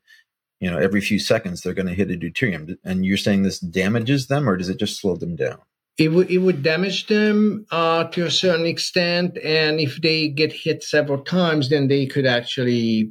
[0.61, 2.77] you know, every few seconds, they're going to hit a deuterium.
[2.85, 5.59] And you're saying this damages them or does it just slow them down?
[5.99, 10.53] it would it would damage them uh, to a certain extent, and if they get
[10.53, 13.11] hit several times, then they could actually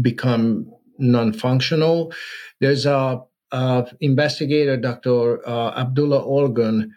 [0.00, 2.12] become non-functional.
[2.60, 5.46] There's a, a investigator, Dr.
[5.48, 6.90] Uh, Abdullah Olgun.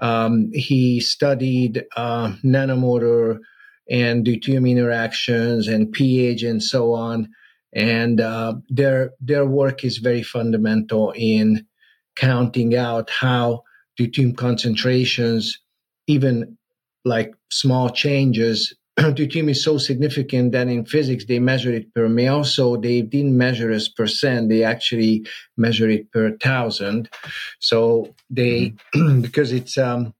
[0.00, 3.38] Um, he studied uh, nanomotor
[3.90, 7.28] and deuterium interactions and pH and so on.
[7.74, 11.66] And uh, their their work is very fundamental in
[12.16, 13.62] counting out how
[13.98, 15.58] deuterium concentrations,
[16.06, 16.56] even
[17.04, 18.74] like small changes,
[19.14, 22.44] deuterium is so significant that in physics they measure it per mole.
[22.44, 27.08] So they didn't measure as percent; they actually measure it per thousand.
[27.60, 29.20] So they mm-hmm.
[29.26, 30.14] because it's um,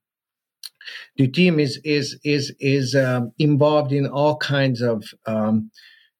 [1.18, 5.70] deuterium is is is is um, involved in all kinds of um,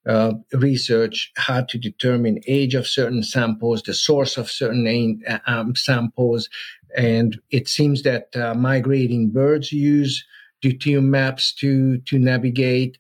[0.06, 6.48] uh, research how to determine age of certain samples, the source of certain um, samples,
[6.96, 10.24] and it seems that uh, migrating birds use
[10.62, 12.98] deuterium maps to to navigate.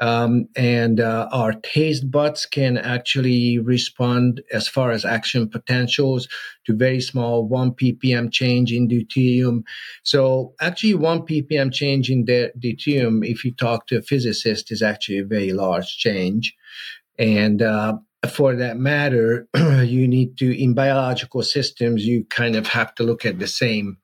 [0.00, 6.28] Um, and uh, our taste buds can actually respond as far as action potentials
[6.66, 9.62] to very small 1 ppm change in deuterium.
[10.04, 14.82] So actually 1 ppm change in the deuterium, if you talk to a physicist, is
[14.82, 16.54] actually a very large change.
[17.18, 17.98] And uh,
[18.30, 23.26] for that matter, you need to, in biological systems, you kind of have to look
[23.26, 23.98] at the same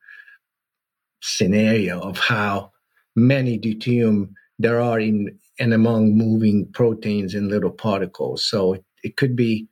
[1.21, 2.73] scenario of how
[3.17, 8.49] many deuterium there are in and among moving proteins and little particles.
[8.49, 9.69] So it, it could be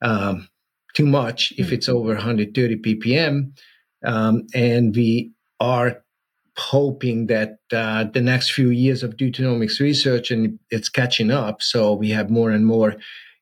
[0.00, 0.48] um,
[0.94, 3.52] too much if it's over 130 ppm.
[4.04, 6.02] Um, and we are
[6.56, 11.62] hoping that uh, the next few years of deuteriomics research and it's catching up.
[11.62, 12.96] So we have more and more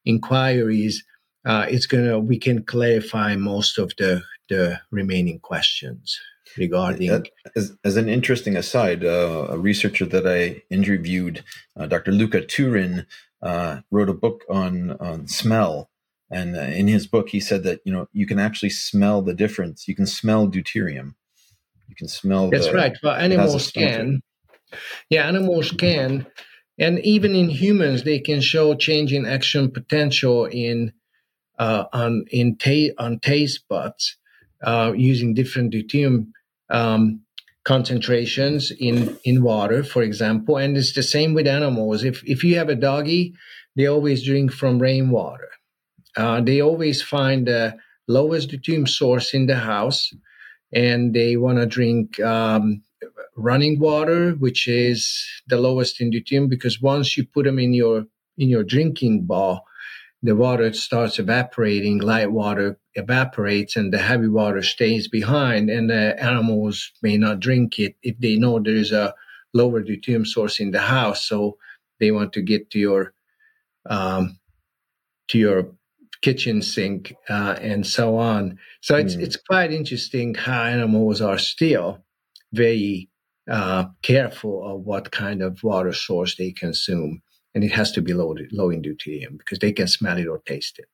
[0.04, 1.04] inquiries,
[1.44, 6.18] uh, it's gonna we can clarify most of the the remaining questions
[6.56, 7.24] regarding.
[7.54, 11.44] As, as an interesting aside, uh, a researcher that I interviewed,
[11.76, 12.12] uh, Dr.
[12.12, 13.06] Luca Turin,
[13.42, 15.90] uh, wrote a book on on smell,
[16.30, 19.34] and uh, in his book he said that you know you can actually smell the
[19.34, 19.86] difference.
[19.86, 21.14] You can smell deuterium.
[21.88, 22.50] You can smell.
[22.50, 22.96] That's the, right.
[23.02, 24.22] Well, animals can.
[25.10, 26.26] Yeah, animals can
[26.78, 30.92] and even in humans they can show change in action potential in
[31.58, 34.16] uh, on in ta- on taste buds
[34.62, 36.26] uh, using different deuterium
[36.70, 37.20] um,
[37.64, 40.56] concentrations in in water, for example.
[40.56, 42.04] And it's the same with animals.
[42.04, 43.34] If if you have a doggy,
[43.74, 45.50] they always drink from rainwater.
[46.16, 47.76] Uh, they always find the
[48.08, 50.12] lowest deuterium source in the house,
[50.72, 52.82] and they want to drink um,
[53.36, 58.06] running water, which is the lowest in deuterium, because once you put them in your
[58.38, 59.60] in your drinking bowl,
[60.26, 66.20] the water starts evaporating, light water evaporates, and the heavy water stays behind, and the
[66.22, 69.14] animals may not drink it if they know there is a
[69.54, 71.26] lower deuterium source in the house.
[71.26, 71.58] So
[72.00, 73.14] they want to get to your
[73.88, 74.38] um,
[75.28, 75.72] to your
[76.22, 78.58] kitchen sink uh, and so on.
[78.80, 79.22] So it's mm.
[79.22, 82.04] it's quite interesting how animals are still
[82.52, 83.08] very
[83.50, 87.22] uh, careful of what kind of water source they consume.
[87.56, 90.38] And it has to be low, low in deuterium because they can smell it or
[90.46, 90.86] taste it.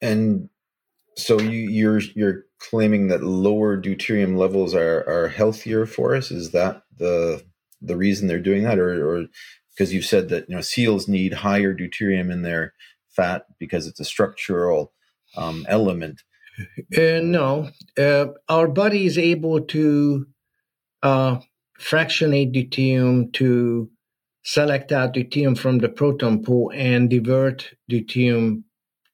[0.00, 0.48] And
[1.16, 6.30] so you, you're you're claiming that lower deuterium levels are are healthier for us.
[6.30, 7.44] Is that the
[7.80, 9.26] the reason they're doing that, or, or
[9.70, 12.74] because you've said that you know seals need higher deuterium in their
[13.08, 14.92] fat because it's a structural
[15.36, 16.22] um, element.
[16.96, 20.26] Uh, no, uh, our body is able to
[21.02, 21.38] uh,
[21.82, 23.90] fractionate deuterium to
[24.44, 28.62] select out deuterium from the proton pool and divert deuterium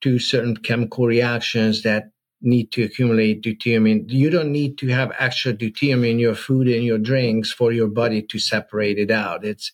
[0.00, 3.90] to certain chemical reactions that need to accumulate deuterium.
[3.90, 4.08] In.
[4.08, 7.88] You don't need to have extra deuterium in your food and your drinks for your
[7.88, 9.44] body to separate it out.
[9.44, 9.72] It's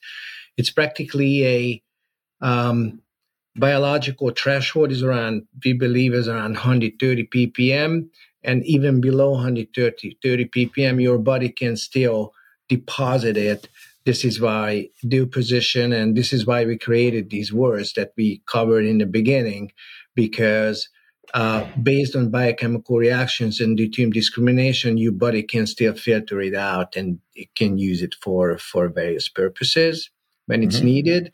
[0.56, 1.82] it's practically a
[2.40, 3.02] um,
[3.56, 8.08] biological threshold is around, we believe, is around 130 ppm.
[8.42, 12.32] And even below 130 30 ppm, your body can still
[12.76, 13.68] deposit it.
[14.04, 18.84] This is why deuposition, and this is why we created these words that we covered
[18.84, 19.72] in the beginning,
[20.14, 20.88] because
[21.32, 26.96] uh, based on biochemical reactions and deuterium discrimination, your body can still filter it out
[26.96, 30.10] and it can use it for, for various purposes
[30.46, 30.86] when it's mm-hmm.
[30.86, 31.32] needed.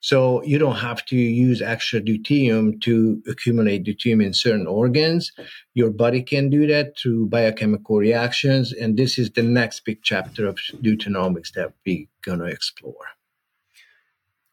[0.00, 5.32] So you don't have to use extra deuterium to accumulate deuterium in certain organs.
[5.74, 8.72] Your body can do that through biochemical reactions.
[8.72, 13.06] And this is the next big chapter of deutenomics that we're going to explore.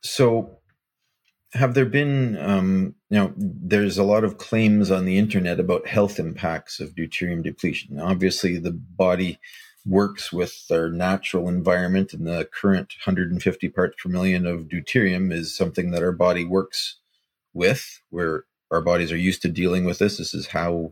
[0.01, 0.59] So
[1.53, 5.87] have there been um, you know there's a lot of claims on the internet about
[5.87, 9.39] health impacts of deuterium depletion obviously the body
[9.85, 15.55] works with our natural environment and the current 150 parts per million of deuterium is
[15.55, 16.99] something that our body works
[17.53, 20.17] with where our bodies are used to dealing with this.
[20.17, 20.91] This is how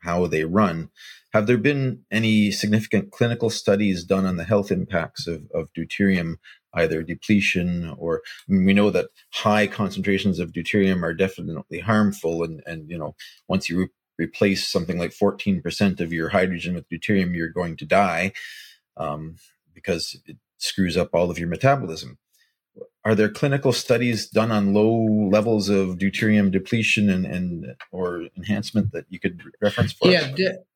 [0.00, 0.90] how they run.
[1.32, 6.36] Have there been any significant clinical studies done on the health impacts of, of deuterium
[6.74, 12.42] either depletion or I mean, we know that high concentrations of deuterium are definitely harmful
[12.42, 13.14] and and you know
[13.48, 13.88] once you
[14.20, 18.32] replace something like 14% of your hydrogen with deuterium you're going to die
[18.96, 19.36] um,
[19.74, 22.18] because it screws up all of your metabolism
[23.04, 28.92] are there clinical studies done on low levels of deuterium depletion and, and or enhancement
[28.92, 30.30] that you could reference for yeah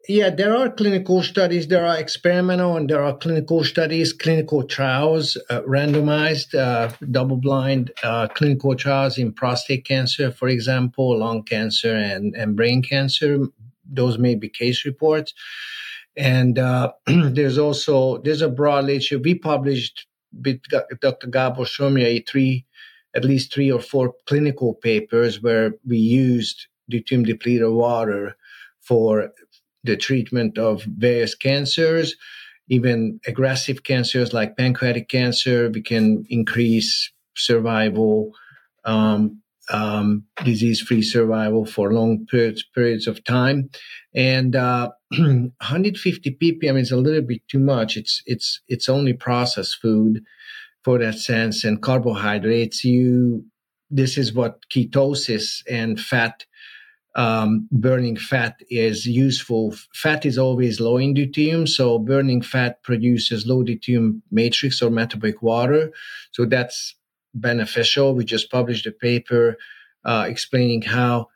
[0.08, 1.68] yeah there are clinical studies.
[1.68, 7.92] There are experimental and there are clinical studies clinical trials uh, randomized uh, double blind
[8.02, 13.46] uh, clinical trials in prostate cancer for example lung cancer and, and brain cancer.
[13.86, 15.34] Those may be case reports.
[16.16, 19.18] And uh, there's also there's a broad literature.
[19.18, 20.06] We published
[20.42, 21.26] Dr.
[21.28, 22.64] Gabor Somlyai three,
[23.14, 28.36] at least three or four clinical papers where we used deuterium depleted water
[28.80, 29.32] for
[29.84, 32.16] the treatment of various cancers,
[32.68, 35.70] even aggressive cancers like pancreatic cancer.
[35.70, 38.32] We can increase survival,
[38.84, 39.40] um,
[39.72, 43.70] um, disease-free survival for long periods periods of time,
[44.14, 47.96] and uh, 150 ppm is a little bit too much.
[47.96, 50.22] It's it's it's only processed food
[50.82, 52.84] for that sense, and carbohydrates.
[52.84, 53.44] You
[53.90, 56.44] this is what ketosis and fat
[57.16, 59.74] um, burning fat is useful.
[59.94, 65.40] Fat is always low in deuterium, so burning fat produces low deuterium matrix or metabolic
[65.40, 65.92] water.
[66.32, 66.96] So that's
[67.34, 68.14] beneficial.
[68.14, 69.56] We just published a paper
[70.04, 71.28] uh, explaining how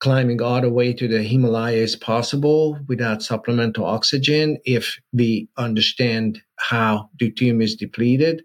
[0.00, 6.42] climbing all the way to the Himalaya is possible without supplemental oxygen if we understand
[6.56, 8.42] how deuterium is depleted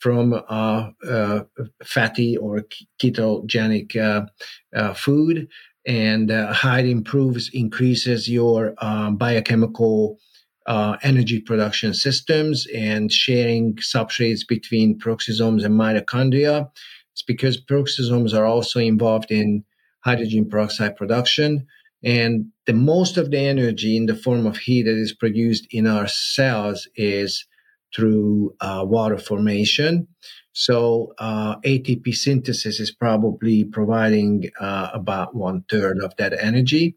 [0.00, 1.40] from uh, uh,
[1.84, 2.64] fatty or
[3.00, 4.26] ketogenic uh,
[4.74, 5.48] uh, food.
[5.86, 10.18] And uh, how it improves, increases your um, biochemical
[10.66, 16.70] uh, energy production systems and sharing substrates between peroxisomes and mitochondria.
[17.12, 19.64] It's because peroxisomes are also involved in
[20.00, 21.66] hydrogen peroxide production.
[22.04, 25.86] And the most of the energy in the form of heat that is produced in
[25.86, 27.46] our cells is
[27.94, 30.06] through uh, water formation.
[30.52, 36.96] So uh, ATP synthesis is probably providing uh, about one third of that energy.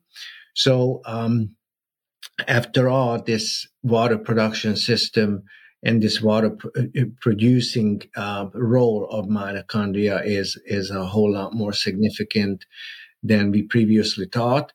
[0.53, 1.55] So um,
[2.47, 5.43] after all, this water production system
[5.83, 11.53] and this water pr- uh, producing uh, role of mitochondria is is a whole lot
[11.53, 12.65] more significant
[13.23, 14.73] than we previously thought.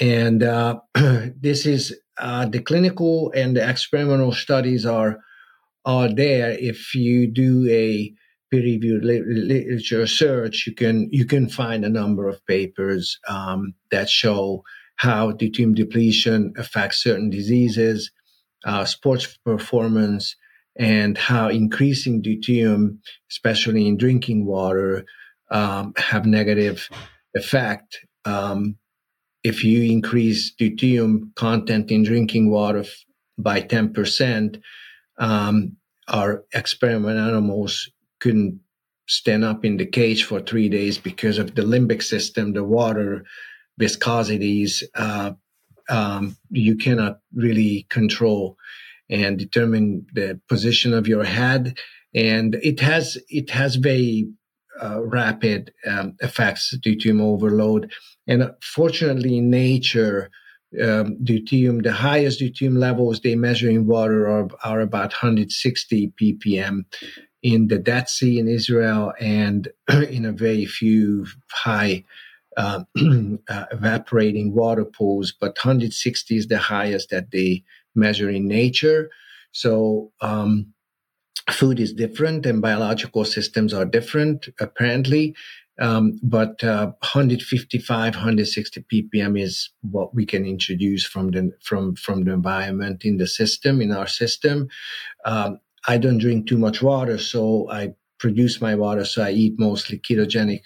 [0.00, 5.18] And uh, this is uh, the clinical and the experimental studies are
[5.84, 6.56] are there.
[6.58, 8.12] If you do a
[8.50, 14.62] peer-reviewed literature search, you can you can find a number of papers um, that show
[14.96, 18.10] how deuterium depletion affects certain diseases,
[18.64, 20.36] uh, sports performance,
[20.76, 22.98] and how increasing deuterium,
[23.30, 25.04] especially in drinking water,
[25.50, 26.88] um, have negative
[27.34, 27.98] effect.
[28.24, 28.76] Um,
[29.42, 33.04] if you increase deuterium content in drinking water f-
[33.36, 34.60] by 10%,
[35.18, 35.76] um,
[36.08, 37.90] our experiment animals
[38.20, 38.58] couldn't
[39.06, 43.24] stand up in the cage for three days because of the limbic system, the water
[43.80, 45.32] viscosities uh,
[45.88, 48.56] um, you cannot really control
[49.10, 51.78] and determine the position of your head.
[52.14, 54.26] And it has it has very
[54.82, 57.92] uh, rapid um, effects deuterium overload.
[58.26, 60.30] And fortunately in nature
[60.82, 66.84] um, deuterium the highest deuterium levels they measure in water are, are about 160 ppm
[67.44, 72.02] in the Dead Sea in Israel and in a very few high
[72.56, 72.84] uh,
[73.48, 79.10] uh, evaporating water pools, but 160 is the highest that they measure in nature.
[79.52, 80.72] So um,
[81.50, 85.34] food is different and biological systems are different, apparently.
[85.80, 92.24] Um, but uh, 155, 160 ppm is what we can introduce from the from from
[92.24, 94.68] the environment in the system in our system.
[95.24, 99.04] Um, I don't drink too much water, so I produce my water.
[99.04, 100.60] So I eat mostly ketogenic,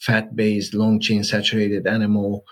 [0.00, 2.44] fat-based, long-chain saturated animal,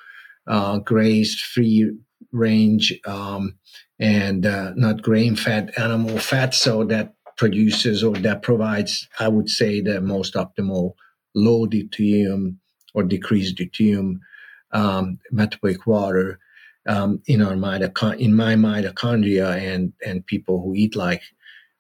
[0.47, 1.91] uh, grazed, free
[2.33, 3.59] range, um,
[3.99, 6.55] and uh, not grain-fed animal fat.
[6.55, 10.95] So that produces or that provides, I would say, the most optimal
[11.35, 12.57] low deuterium
[12.95, 14.21] or decreased deuterium
[14.73, 16.39] um, metabolic water
[16.87, 21.23] um, in our mitochondria, in my mitochondria, and and people who eat like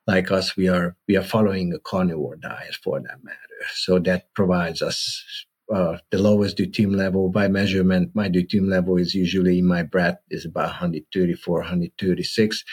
[0.07, 3.39] like us, we are we are following a carnivore diet for that matter.
[3.75, 8.11] So that provides us uh, the lowest deuterium level by measurement.
[8.15, 12.65] My deuterium level is usually my breath is about 134, 136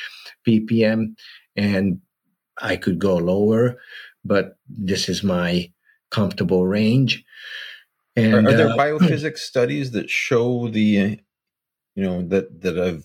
[0.48, 1.16] ppm,
[1.56, 2.00] and
[2.62, 3.78] I could go lower,
[4.24, 5.72] but this is my
[6.10, 7.24] comfortable range.
[8.16, 11.20] And are, are there uh, biophysics studies that show the,
[11.96, 13.04] you know, that that have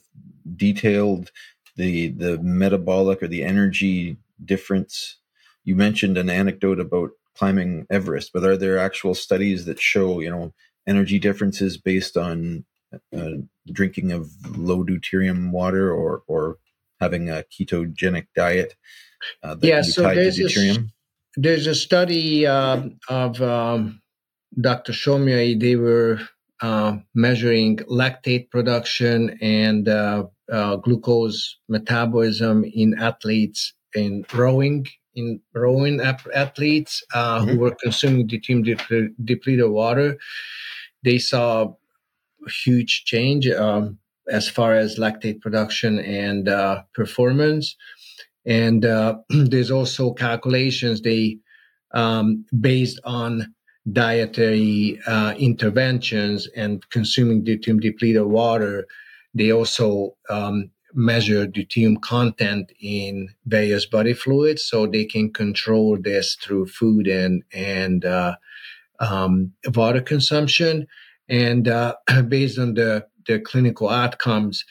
[0.56, 1.30] detailed
[1.76, 5.16] the the metabolic or the energy difference?
[5.64, 10.30] You mentioned an anecdote about climbing Everest, but are there actual studies that show, you
[10.30, 10.52] know,
[10.86, 12.64] energy differences based on
[13.16, 13.30] uh,
[13.72, 16.58] drinking of low deuterium water or or
[17.00, 18.74] having a ketogenic diet?
[19.42, 20.78] Uh, yeah, so there's a,
[21.36, 24.00] there's a study uh, of um,
[24.60, 24.92] Dr.
[24.92, 25.58] Somlyai.
[25.58, 26.20] They were
[26.62, 34.86] uh, measuring lactate production and uh, uh, glucose metabolism in athletes in rowing
[35.20, 37.50] in rowing athletes uh, mm-hmm.
[37.50, 38.64] who were consuming deuterium
[39.24, 40.18] depleted water.
[41.04, 41.74] They saw
[42.46, 43.98] a huge change um,
[44.28, 47.76] as far as lactate production and uh, performance.
[48.46, 51.38] And uh, there's also calculations they
[51.92, 53.54] um, based on
[53.92, 58.86] dietary uh, interventions and consuming deuterium depleted water.
[59.34, 66.36] They also um, measure deuterium content in various body fluids, so they can control this
[66.42, 68.36] through food and and uh,
[69.00, 70.86] um, water consumption.
[71.28, 71.94] And uh,
[72.28, 74.64] based on the the clinical outcomes,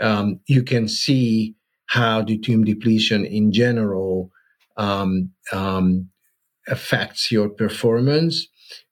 [0.00, 1.54] um, you can see
[1.86, 4.30] how deuterium depletion in general
[4.76, 6.08] um, um,
[6.66, 8.48] affects your performance.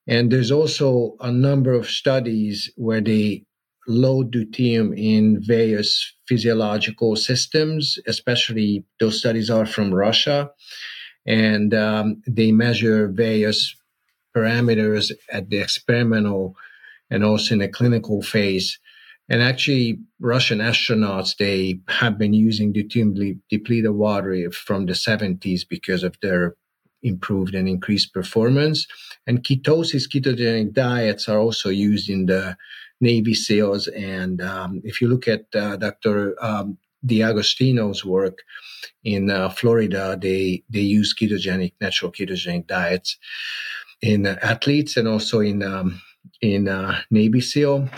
[0.06, 3.44] And there's also a number of studies where they
[3.86, 10.50] load deuterium in various physiological systems, especially those studies are from Russia.
[11.26, 13.74] And um, they measure various
[14.36, 16.56] parameters at the experimental
[17.10, 18.78] and also in the clinical phase
[19.28, 26.02] and actually, Russian astronauts, they have been using deuterium depleted water from the 70s because
[26.02, 26.54] of their
[27.02, 28.86] improved and increased performance.
[29.26, 32.56] And ketosis, ketogenic diets are also used in the
[33.02, 33.88] Navy SEALs.
[33.88, 36.34] And um, if you look at uh, Dr.
[36.42, 38.38] Um, D'Agostino's work
[39.04, 43.18] in uh, Florida, they, they use ketogenic, natural ketogenic diets
[44.00, 46.00] in uh, athletes and also in, um,
[46.40, 47.88] in uh, Navy SEAL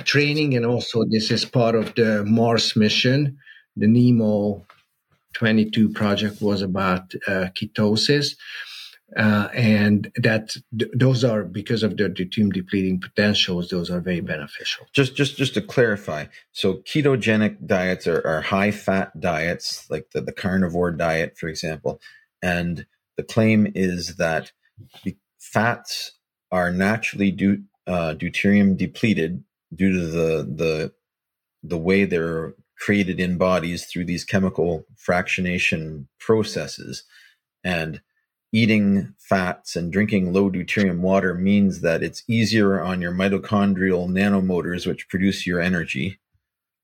[0.00, 3.36] training, and also this is part of the Mars mission.
[3.76, 4.64] The NEEMO
[5.34, 8.36] 22 project was about uh, ketosis.
[9.16, 14.20] Uh, and that th- those are because of their deuterium depleting potentials those are very
[14.20, 14.86] beneficial.
[14.92, 20.20] Just just just to clarify so ketogenic diets are, are high fat diets like the,
[20.20, 22.00] the carnivore diet for example.
[22.42, 22.86] And
[23.16, 24.52] the claim is that
[25.38, 26.12] fats
[26.50, 27.30] are naturally
[27.86, 29.44] uh, deuterium depleted
[29.74, 30.92] due to the the
[31.62, 37.04] the way they're created in bodies through these chemical fractionation processes.
[37.62, 38.00] And
[38.52, 44.86] eating fats and drinking low deuterium water means that it's easier on your mitochondrial nanomotors
[44.86, 46.18] which produce your energy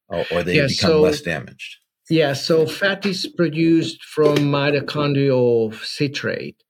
[0.09, 1.77] or they yeah, become so, less damaged
[2.09, 6.63] yeah so fat is produced from mitochondrial citrate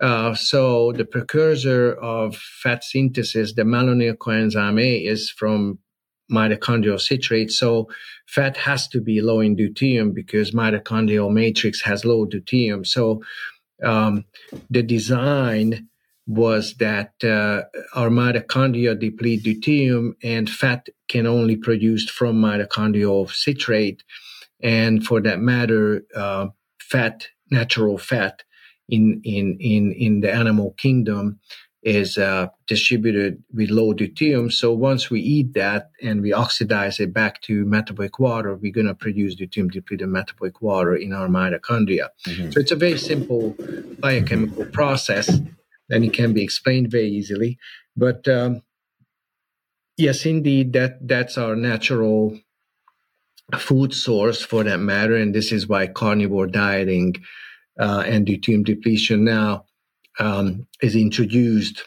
[0.00, 5.78] uh, so the precursor of fat synthesis, the malonyl coenzyme A, is from
[6.30, 7.50] mitochondrial citrate.
[7.50, 7.88] So
[8.26, 12.86] fat has to be low in deuterium because mitochondrial matrix has low deuterium.
[12.86, 13.22] So
[13.82, 14.24] um,
[14.70, 15.88] the design
[16.26, 17.62] was that uh,
[17.94, 24.02] our mitochondria deplete deuterium and fat can only produced from mitochondrial citrate.
[24.62, 26.48] And for that matter, uh,
[26.80, 28.42] fat, natural fat,
[28.88, 31.38] in in in in the animal kingdom
[31.82, 34.52] is uh, distributed with low deuterium.
[34.52, 38.88] So once we eat that and we oxidize it back to metabolic water, we're going
[38.88, 42.08] to produce deuterium depleted metabolic water in our mitochondria.
[42.26, 42.50] Mm-hmm.
[42.50, 43.54] So it's a very simple
[44.00, 45.40] biochemical process
[45.90, 47.58] and it can be explained very easily.
[47.96, 48.62] But um,
[49.96, 52.38] yes, indeed, that that's our natural
[53.56, 57.14] food source for that matter, and this is why carnivore dieting
[57.80, 59.64] uh, and deuterium depletion now
[60.18, 61.84] um, is introduced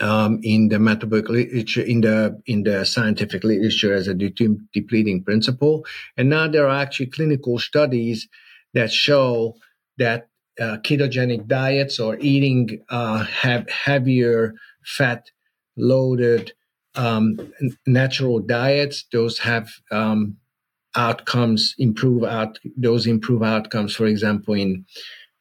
[0.00, 5.24] um, in the metabolic literature, in the in the scientific literature as a deuterium depleting
[5.24, 5.84] principle,
[6.16, 8.28] and now there are actually clinical studies
[8.74, 9.54] that show
[9.98, 10.28] that
[10.60, 15.30] uh, ketogenic diets or eating uh, have heavier fat
[15.76, 16.52] loaded
[16.94, 17.38] um,
[17.86, 20.36] natural diets those have um,
[20.94, 24.84] outcomes improve out those improve outcomes for example in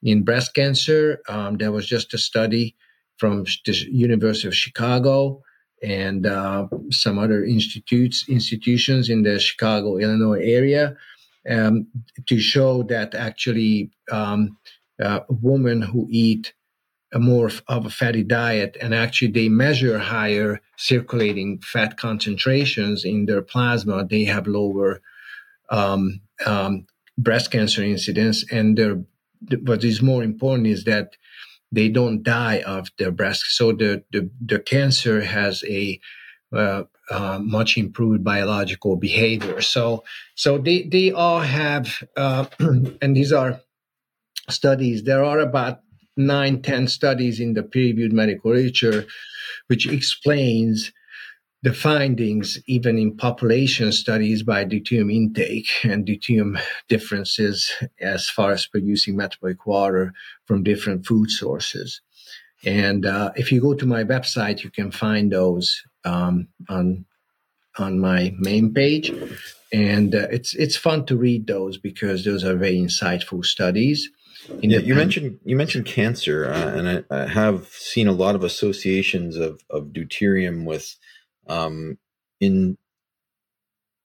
[0.04, 1.22] in breast cancer.
[1.28, 2.76] Um, there was just a study
[3.22, 5.44] from the university of chicago
[5.84, 10.96] and uh, some other institutes institutions in the chicago illinois area
[11.50, 11.88] um,
[12.26, 14.58] to show that actually um,
[15.02, 16.54] uh, women who eat
[17.14, 23.28] a more of a fatty diet and actually they measure higher circulating fat concentrations in
[23.28, 25.00] their plasma they have lower
[25.70, 26.88] um, um,
[27.20, 28.98] breast cancer incidence and their
[29.64, 31.16] what is more important is that
[31.72, 36.00] they don't die of their breast so the the, the cancer has a
[36.54, 40.04] uh, uh, much improved biological behavior so
[40.36, 42.46] so they they all have uh,
[43.02, 43.62] and these are
[44.50, 45.04] studies.
[45.04, 45.80] There are about
[46.18, 49.06] nine, ten studies in the peer-reviewed medical literature
[49.68, 50.92] which explains
[51.64, 58.66] the findings, even in population studies by deuterium intake and deuterium differences as far as
[58.66, 60.14] producing metabolic water
[60.46, 62.02] from different food sources.
[62.66, 67.06] And uh, if you go to my website, you can find those um, on
[67.78, 69.12] on my main page,
[69.72, 74.10] and uh, it's it's fun to read those because those are very insightful studies.
[74.62, 78.44] Yeah, you mentioned you mentioned cancer, uh, and I, I, have seen a lot of
[78.44, 80.96] associations of of deuterium with
[81.48, 81.98] um,
[82.40, 82.78] in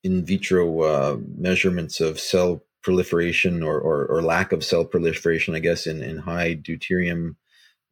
[0.02, 5.58] in vitro uh, measurements of cell proliferation or, or, or lack of cell proliferation, I
[5.58, 7.36] guess, in in high deuterium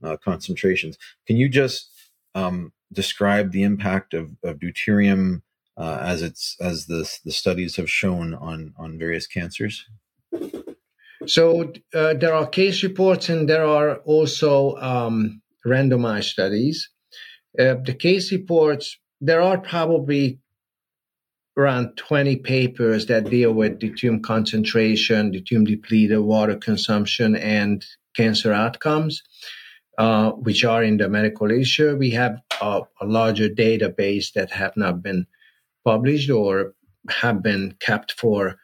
[0.03, 0.97] uh, concentrations.
[1.27, 1.91] Can you just
[2.35, 5.43] um, describe the impact of, of deuterium
[5.77, 9.85] uh, as it's as the the studies have shown on on various cancers?
[11.27, 16.91] So uh, there are case reports and there are also um, randomized studies.
[17.59, 20.39] Uh, the case reports, there are probably
[21.57, 29.23] around 20 papers that deal with deuterium concentration, deuterium depleted water consumption, and cancer outcomes,
[29.97, 31.97] uh, which are in the medical literature.
[31.97, 35.27] We have a, a larger database that have not been
[35.85, 36.75] published or
[37.09, 38.59] have been kept for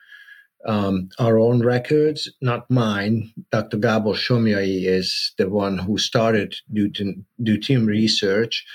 [0.67, 3.33] um, our own records, not mine.
[3.51, 3.79] Dr.
[3.79, 8.67] Gabor Somlyai is the one who started deuterium research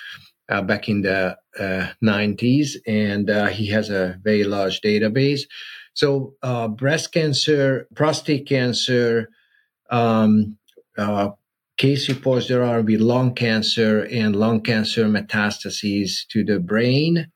[0.49, 5.41] uh, back in the uh, 90s, and uh, he has a very large database.
[5.93, 9.29] So, uh, breast cancer, prostate cancer,
[9.89, 10.57] um,
[10.97, 11.29] uh,
[11.77, 17.31] case reports there are with lung cancer and lung cancer metastases to the brain.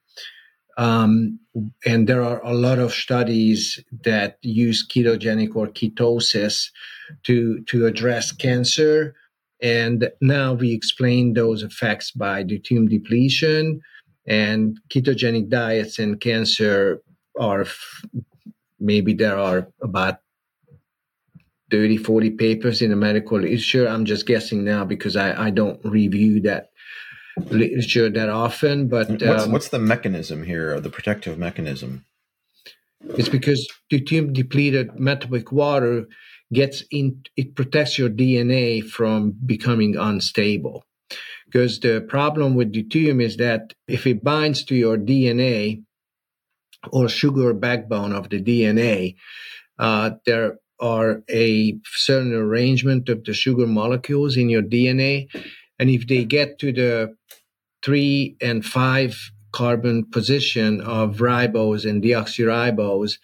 [0.78, 1.40] Um,
[1.86, 6.70] and there are a lot of studies that use ketogenic or ketosis
[7.24, 9.16] to to address cancer.
[9.62, 13.82] And now we explain those effects by deuterium depletion
[14.26, 17.02] and ketogenic diets and cancer
[17.40, 17.66] are
[18.80, 20.20] maybe there are about
[21.72, 23.88] 30, 40 papers in the medical literature.
[23.88, 26.72] I'm just guessing now because I, I don't review that
[27.50, 28.88] literature that often.
[28.88, 32.06] But what's, um, what's the mechanism here, the protective mechanism?
[33.18, 36.06] It's because deuterium depleted metabolic water
[36.52, 40.86] gets in, it protects your DNA from becoming unstable.
[41.46, 45.84] Because the problem with deuterium is that if it binds to your DNA
[46.92, 49.16] or sugar backbone of the DNA,
[49.80, 55.28] uh, there are a certain arrangement of the sugar molecules in your DNA.
[55.80, 57.16] And if they get to the
[57.84, 59.18] three and five
[59.52, 63.18] carbon position of ribose and deoxyribose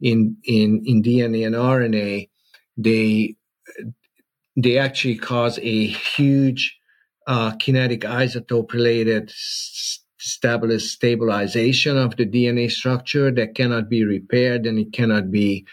[0.00, 2.28] in, in, in DNA and RNA,
[2.76, 3.36] they,
[4.56, 6.78] they actually cause a huge
[7.26, 9.32] uh, kinetic isotope related
[10.18, 15.66] stabilization of the DNA structure that cannot be repaired and it cannot be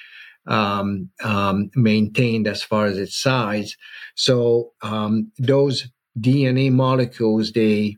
[0.48, 3.78] um, um, maintained as far as its size.
[4.16, 5.88] So um, those
[6.20, 7.98] DNA molecules, they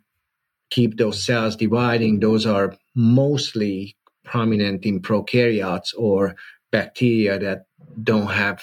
[0.69, 2.19] keep those cells dividing.
[2.19, 6.35] Those are mostly prominent in prokaryotes or
[6.71, 7.65] bacteria that
[8.03, 8.61] don't have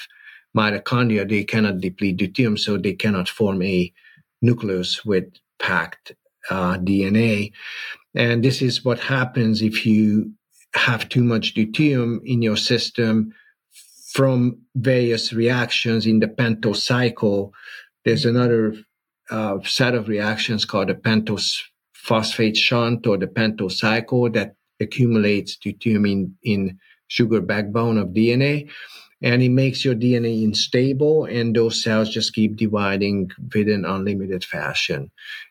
[0.57, 1.29] mitochondria.
[1.29, 3.93] They cannot deplete deuterium, so they cannot form a
[4.41, 5.25] nucleus with
[5.59, 6.13] packed
[6.51, 7.53] uh, DNA.
[8.15, 10.33] And this is what happens if you
[10.75, 13.33] have too much deuterium in your system
[14.13, 17.53] from various reactions in the pentose cycle.
[18.05, 18.75] There's another
[19.31, 21.63] uh, set of reactions called the pentose
[21.95, 28.69] phosphate shunt or the pentose cycle that accumulates deuterium in, in sugar backbone of DNA.
[29.23, 35.11] And it makes your DNA unstable, and those cells just keep dividing within unlimited fashion.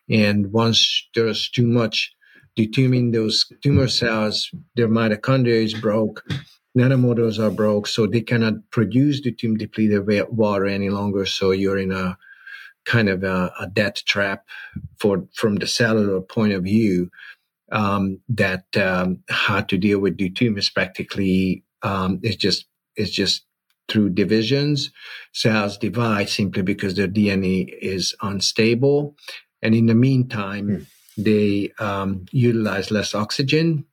[0.09, 2.13] And once there's too much
[2.57, 6.23] deuterium in those tumor cells, their mitochondria is broke,
[6.77, 11.25] nanomotors are broke, so they cannot produce deuterium depleted water any longer.
[11.25, 12.17] So you're in a
[12.85, 14.45] kind of a, a death trap
[14.99, 17.09] for from the cellular point of view.
[17.71, 22.65] Um, that um, how to deal with deuterium is practically um, it's just
[22.97, 23.45] it's just
[23.91, 24.91] through divisions.
[25.33, 29.15] Cells divide simply because their DNA is unstable,
[29.61, 30.85] and in the meantime, mm.
[31.17, 33.85] they um, utilize less oxygen.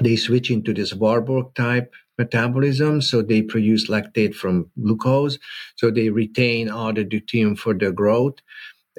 [0.00, 3.00] They switch into this Warburg type metabolism.
[3.02, 5.38] So they produce lactate from glucose.
[5.76, 8.36] So they retain all the deuterium for their growth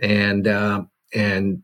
[0.01, 1.63] and, uh, and,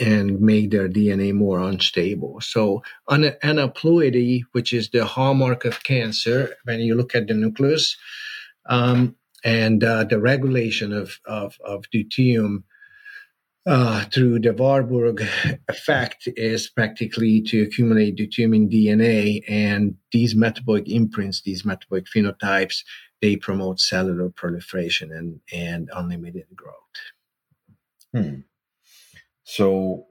[0.00, 2.40] and make their DNA more unstable.
[2.40, 7.96] So an aneuploidy, which is the hallmark of cancer, when you look at the nucleus,
[8.66, 12.64] um, and uh, the regulation of, of, of deuterium
[13.66, 15.22] uh, through the Warburg
[15.68, 22.82] effect is practically to accumulate deuterium in DNA, and these metabolic imprints, these metabolic phenotypes,
[23.22, 26.74] they promote cellular proliferation and, and unlimited growth.
[28.12, 28.40] Hmm.
[29.44, 30.06] So,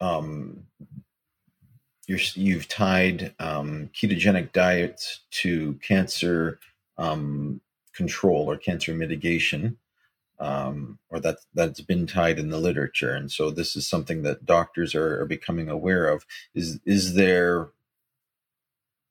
[0.00, 0.64] um,
[2.06, 6.58] you have tied um, ketogenic diets to cancer
[6.96, 7.60] um,
[7.94, 9.76] control or cancer mitigation
[10.40, 14.46] um, or that that's been tied in the literature, and so this is something that
[14.46, 16.24] doctors are, are becoming aware of.
[16.54, 17.70] Is is there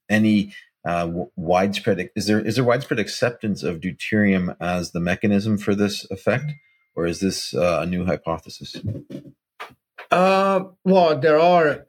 [0.10, 0.54] any
[0.86, 6.10] uh, widespread is there is there widespread acceptance of deuterium as the mechanism for this
[6.10, 6.54] effect,
[6.98, 8.76] or is this uh, a new hypothesis?
[10.10, 11.86] Uh, well, there are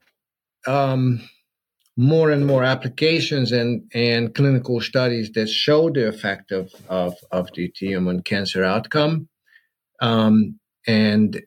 [0.66, 1.26] um,
[1.96, 7.48] more and more applications and, and clinical studies that show the effect of, of, of
[7.52, 9.28] deuterium on cancer outcome.
[10.02, 11.40] Um, and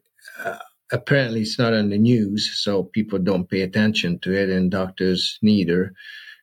[0.43, 0.57] uh,
[0.91, 5.37] apparently it's not on the news, so people don't pay attention to it and doctors
[5.43, 5.93] neither.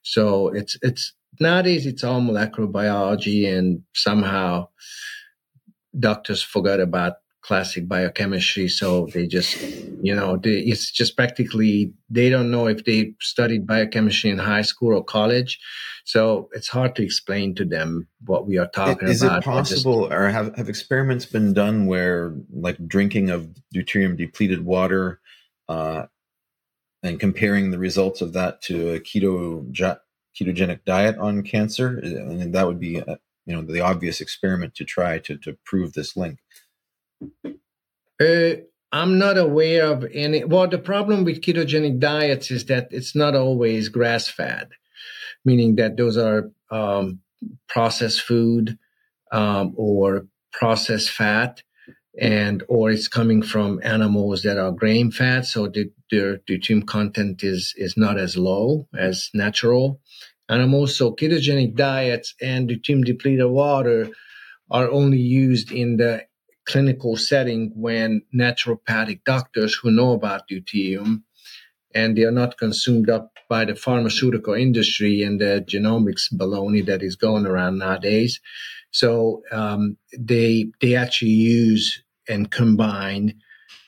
[0.03, 4.69] So it's, it's nowadays it's all molecular biology and somehow
[5.99, 8.69] doctors forgot about classic biochemistry.
[8.69, 9.57] So they just,
[10.03, 14.63] you know, they, it's just practically, they don't know if they studied biochemistry in high
[14.63, 15.59] school or college.
[16.05, 19.39] So it's hard to explain to them what we are talking is about.
[19.39, 24.17] Is it possible, just, or have, have experiments been done where, like, drinking of deuterium
[24.17, 25.21] depleted water
[25.69, 26.07] uh,
[27.03, 29.65] and comparing the results of that to a keto
[30.39, 32.01] ketogenic diet on cancer?
[32.05, 33.17] I mean, that would be, uh,
[33.49, 36.39] you know, the obvious experiment to try to, to prove this link.
[38.21, 38.61] Uh,
[38.93, 40.45] I'm not aware of any.
[40.45, 44.69] Well, the problem with ketogenic diets is that it's not always grass fed,
[45.47, 47.21] meaning that those are um,
[47.69, 48.79] processed food
[49.33, 51.63] um, or processed fat,
[52.21, 57.43] and or it's coming from animals that are grain fat, so the, their deuterium content
[57.43, 60.01] is is not as low as natural
[60.49, 60.97] animals.
[60.97, 64.11] So ketogenic diets and deuterium depleted water
[64.71, 66.25] are only used in the
[66.67, 71.23] clinical setting when naturopathic doctors who know about deuterium
[71.95, 77.03] and they are not consumed up by the pharmaceutical industry and the genomics baloney that
[77.03, 78.41] is going around nowadays.
[78.91, 83.35] So um, they they actually use and combine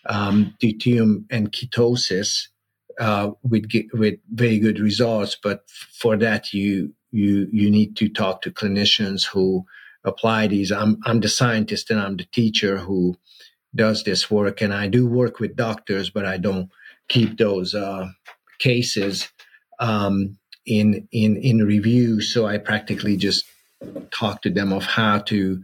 [0.06, 2.48] um, deuterium and ketosis
[3.00, 5.36] uh, with with very good results.
[5.42, 9.64] But for that, you you you need to talk to clinicians who
[10.04, 10.70] apply these.
[10.70, 13.16] I'm I'm the scientist and I'm the teacher who
[13.74, 16.70] does this work, and I do work with doctors, but I don't
[17.08, 18.08] keep those uh,
[18.58, 19.28] cases
[19.78, 20.36] um,
[20.66, 22.20] in in in review.
[22.20, 23.44] So I practically just
[24.10, 25.62] talk to them of how to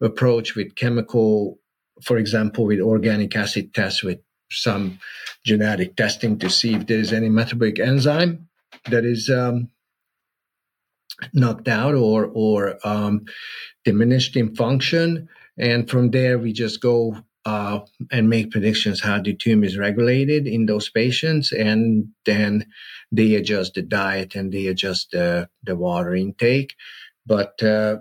[0.00, 1.58] approach with chemical,
[2.02, 4.20] for example, with organic acid tests with
[4.50, 4.98] some
[5.44, 8.48] genetic testing to see if there is any metabolic enzyme
[8.90, 9.68] that is um,
[11.32, 13.24] knocked out or or um,
[13.84, 15.28] diminished in function,
[15.58, 17.80] and from there we just go uh,
[18.10, 22.66] and make predictions how the tumor is regulated in those patients, and then
[23.10, 26.74] they adjust the diet and they adjust the the water intake.
[27.26, 27.98] But uh,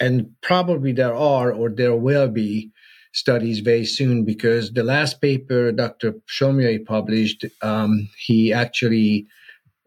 [0.00, 2.70] and probably there are or there will be
[3.18, 6.14] studies very soon because the last paper Dr.
[6.28, 9.26] Somlyai published, um, he actually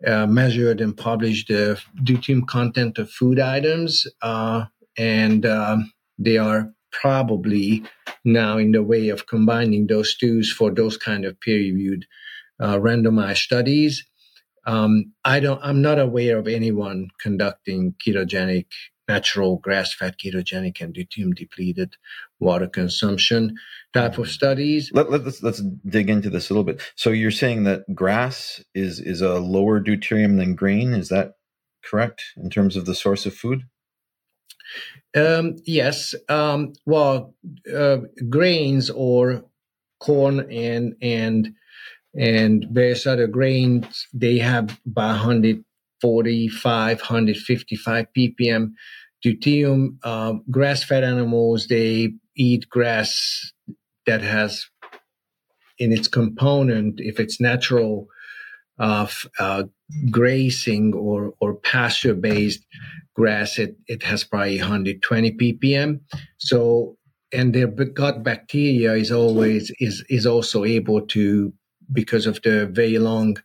[0.06, 4.66] uh, measured and published the deuterium content of food items, uh,
[4.98, 7.84] and um, they are probably
[8.26, 12.06] now in the way of combining those two for those kind of peer-reviewed
[12.60, 14.06] uh, randomized studies.
[14.66, 15.60] Um, I don't.
[15.64, 18.68] I'm not aware of anyone conducting ketogenic
[19.08, 21.96] natural grass-fed ketogenic and deuterium depleted
[22.40, 23.56] water consumption
[23.94, 24.92] type of studies.
[24.94, 26.82] Let, us let's, let's dig into this a little bit.
[26.96, 30.94] So you're saying that grass is is a lower deuterium than grain.
[30.94, 31.34] Is that
[31.84, 33.64] correct in terms of the source of food?
[35.16, 36.16] Um, yes.
[36.30, 37.36] Um, well
[37.74, 37.98] uh,
[38.30, 39.44] grains or
[40.00, 41.54] corn and and
[42.18, 45.64] and various other grains they have about 100
[46.02, 48.72] 4,500, 55 ppm
[49.24, 49.74] deuterium.
[49.74, 53.52] Um, uh, grass-fed animals, they eat grass
[54.06, 54.66] that has
[55.78, 58.08] in its component, if it's natural,
[58.80, 59.64] uh, of uh,
[60.10, 62.66] grazing or, or pasture based
[63.16, 66.00] grass, it, it has probably 120 ppm.
[66.38, 66.98] So,
[67.32, 71.54] and their gut bacteria is always, is, is also able to,
[71.94, 73.38] because of the very long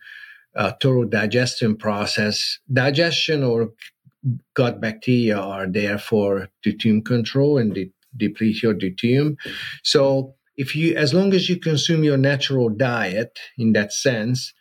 [0.56, 3.70] uh, thorough digestion process digestion or
[4.54, 9.36] gut bacteria are there for deuterium control and de- deplete your deuterium.
[9.82, 14.52] So if you, as long as you consume your natural diet in that sense,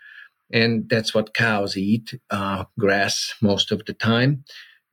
[0.52, 4.44] and that's what cows eat, uh, grass most of the time.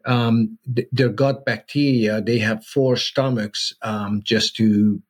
[0.05, 5.03] Um, th- their gut bacteria, they have four stomachs um, just to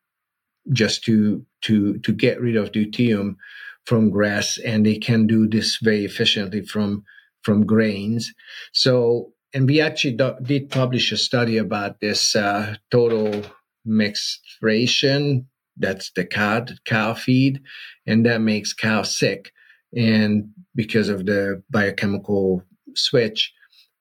[0.72, 3.36] just to to to get rid of deuterium
[3.84, 7.04] from grass, and they can do this very efficiently from
[7.42, 8.32] from grains.
[8.72, 13.42] So and we actually do, did publish a study about this uh, total
[13.84, 15.46] mixed ration.
[15.76, 17.60] That's the cow, cow feed,
[18.06, 19.52] and that makes cows sick.
[19.94, 22.62] And because of the biochemical
[22.94, 23.52] switch,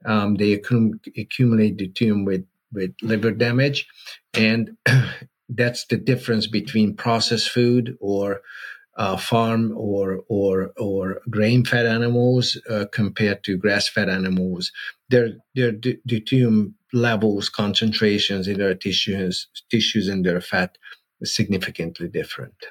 [0.06, 3.86] um, they accum- accumulate deuterium with with liver damage,
[4.34, 4.78] and
[5.50, 8.42] that's the difference between processed food or
[8.98, 14.72] uh, farm or or or grain fed animals uh, compared to grass fed animals,
[15.10, 20.78] their their deuterium levels, concentrations in their tissues, tissues and their fat
[21.22, 22.66] is significantly different.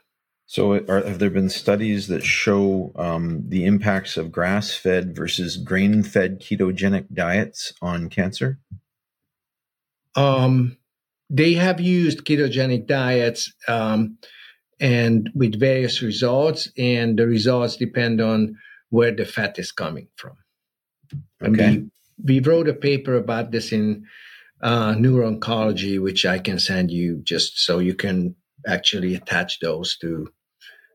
[0.47, 5.57] So, are, have there been studies that show um, the impacts of grass fed versus
[5.57, 8.59] grain fed ketogenic diets on cancer?
[10.17, 10.77] Um,
[11.31, 13.53] they have used ketogenic diets.
[13.69, 14.19] Um,
[14.81, 18.57] and with various results, and the results depend on
[18.89, 20.37] where the fat is coming from.
[21.43, 21.85] Okay.
[22.25, 24.07] We, we, wrote a paper about this in
[24.63, 28.35] uh, neuro-oncology, which I can send you just so you can
[28.67, 30.29] actually attach those to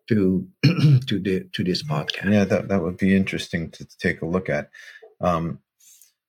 [0.08, 2.32] to to the to this podcast.
[2.32, 4.70] Yeah, that that would be interesting to, to take a look at.
[5.22, 5.60] Um,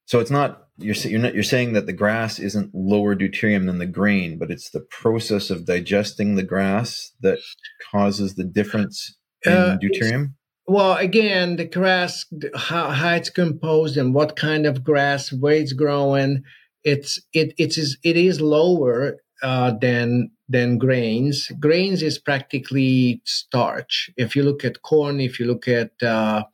[0.06, 3.78] so it's not you're you're not you're saying that the grass isn't lower deuterium than
[3.78, 7.38] the grain, but it's the process of digesting the grass that
[7.90, 10.34] causes the difference in uh, deuterium.
[10.68, 12.26] Well, again, the grass,
[12.56, 16.42] how, how it's composed, and what kind of grass, where it's growing,
[16.82, 21.50] it's it it is it is lower uh, than than grains.
[21.58, 24.10] Grains is practically starch.
[24.16, 26.44] If you look at corn, if you look at uh,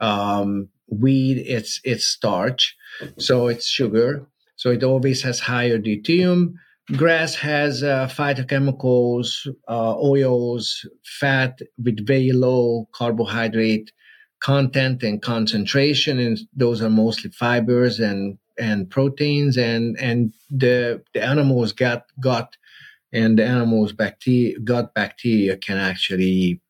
[0.00, 2.76] um, wheat, it's it's starch
[3.18, 4.26] so it's sugar.
[4.56, 6.54] So it always has higher deuterium.
[6.96, 13.92] Grass has uh, phytochemicals, uh, oils, fat with very low carbohydrate
[14.40, 19.56] content and concentration, and those are mostly fibers and and proteins.
[19.58, 22.56] And and the the animals gut gut
[23.12, 26.60] and the animals bacteria gut bacteria can actually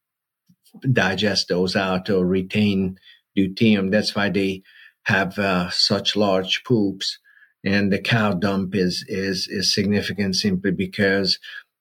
[0.93, 2.99] digest those out or retain
[3.39, 3.91] deuterium.
[3.91, 4.63] That's why they
[5.05, 7.19] have uh, such large poops,
[7.65, 11.39] and the cow dump is is is significant simply because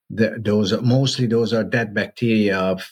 [0.10, 2.92] the, those are mostly those are dead bacteria of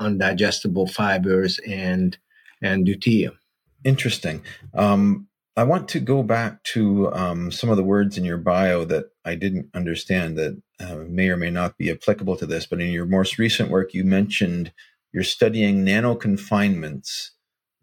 [0.00, 2.18] undigestible fibers and
[2.60, 3.36] and deuterium.
[3.84, 4.42] Interesting.
[4.74, 8.84] Um, I want to go back to um, some of the words in your bio
[8.86, 12.64] that I didn't understand that uh, may or may not be applicable to this.
[12.64, 14.72] But in your most recent work, you mentioned
[15.12, 17.32] you're studying nano confinements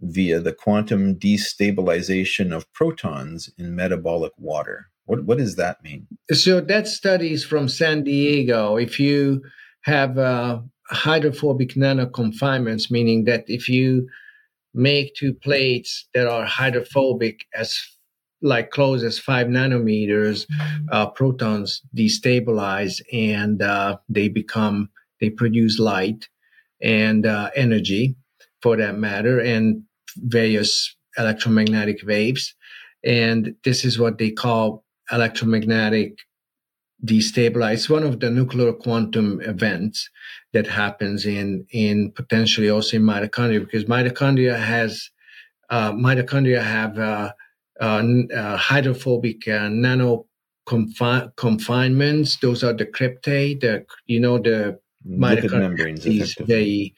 [0.01, 4.89] via the quantum destabilization of protons in metabolic water.
[5.05, 6.07] What, what does that mean?
[6.31, 8.77] So that study is from San Diego.
[8.77, 9.41] If you
[9.81, 14.07] have uh, hydrophobic nanoconfinements, meaning that if you
[14.73, 17.79] make two plates that are hydrophobic as
[18.41, 20.45] like close as five nanometers,
[20.91, 24.89] uh, protons destabilize and uh, they become
[25.19, 26.29] they produce light
[26.81, 28.15] and uh, energy
[28.61, 29.83] for that matter and
[30.17, 32.55] various electromagnetic waves.
[33.03, 36.17] And this is what they call electromagnetic
[37.03, 40.09] destabilize one of the nuclear quantum events
[40.51, 45.09] that happens in in potentially also in mitochondria because mitochondria has
[45.69, 47.31] uh, mitochondria have uh,
[47.79, 48.03] uh,
[48.35, 50.25] uh hydrophobic uh, nano
[50.67, 56.93] confi- confinements those are the cristae the you know the mitochondria membranes these very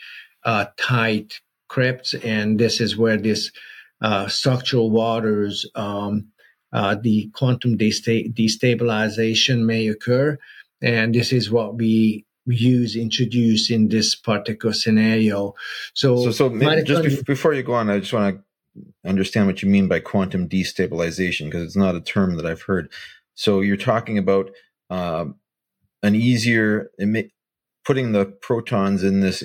[0.45, 1.39] uh, tight
[1.73, 3.51] crypts and this is where this
[4.27, 6.31] structural waters um,
[6.73, 10.37] uh, the quantum desta- destabilization may occur.
[10.81, 15.53] And this is what we use, introduce in this particular scenario.
[15.93, 18.37] So, so, so just before you go on, I just want
[18.75, 22.63] to understand what you mean by quantum destabilization because it's not a term that I've
[22.63, 22.91] heard.
[23.35, 24.51] So you're talking about
[24.89, 25.25] uh,
[26.03, 27.31] an easier emit,
[27.85, 29.43] putting the protons in this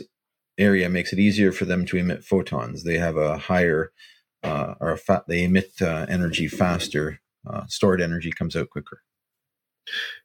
[0.58, 2.84] area makes it easier for them to emit photons.
[2.84, 3.92] They have a higher
[4.42, 7.20] uh, or fa- they emit uh, energy faster.
[7.46, 9.02] Uh, stored energy comes out quicker.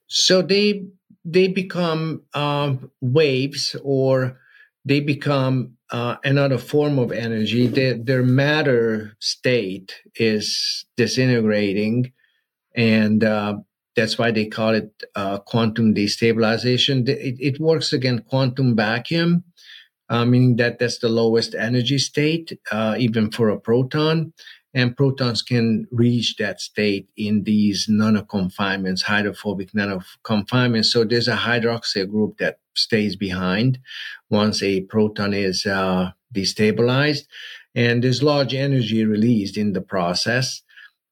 [0.07, 0.85] So they
[1.23, 4.39] they become um, waves, or
[4.85, 7.67] they become uh, another form of energy.
[7.67, 12.11] Their, their matter state is disintegrating,
[12.75, 13.57] and uh,
[13.95, 17.07] that's why they call it uh, quantum destabilization.
[17.07, 19.43] It, it works again quantum vacuum
[20.11, 24.33] uh, meaning that that's the lowest energy state, uh, even for a proton.
[24.73, 30.85] And protons can reach that state in these nanoconfinements, hydrophobic nanoconfinements.
[30.85, 33.79] So there's a hydroxyl group that stays behind
[34.29, 37.23] once a proton is uh, destabilized.
[37.73, 40.61] And there's large energy released in the process.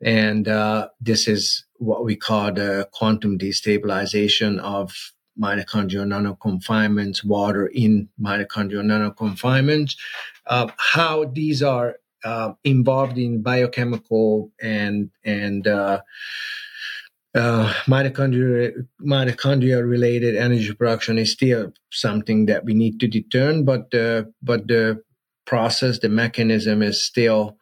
[0.02, 4.94] And uh, this is what we call the quantum destabilization of
[5.40, 9.96] mitochondrial nanoconfinements, water in mitochondrial nanoconfinements,
[10.48, 16.02] uh, how these are uh, involved in biochemical and and uh,
[17.36, 23.92] uh, mitochondria mitochondria related energy production is still something that we need to determine, but
[23.92, 25.02] the but the
[25.46, 27.58] process, the mechanism is still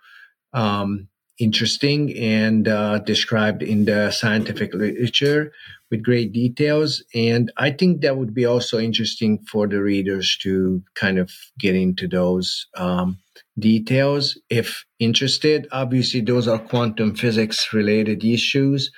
[0.53, 1.07] um,
[1.39, 5.51] interesting and uh, described in the scientific literature
[5.89, 7.03] with great details.
[7.13, 11.75] And I think that would be also interesting for the readers to kind of get
[11.75, 13.19] into those um,
[13.57, 15.67] details if interested.
[15.71, 18.91] Obviously, those are quantum physics related issues.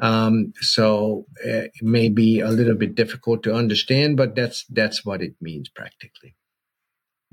[0.00, 5.04] Um, so uh, it may be a little bit difficult to understand, but that's that's
[5.04, 6.36] what it means practically.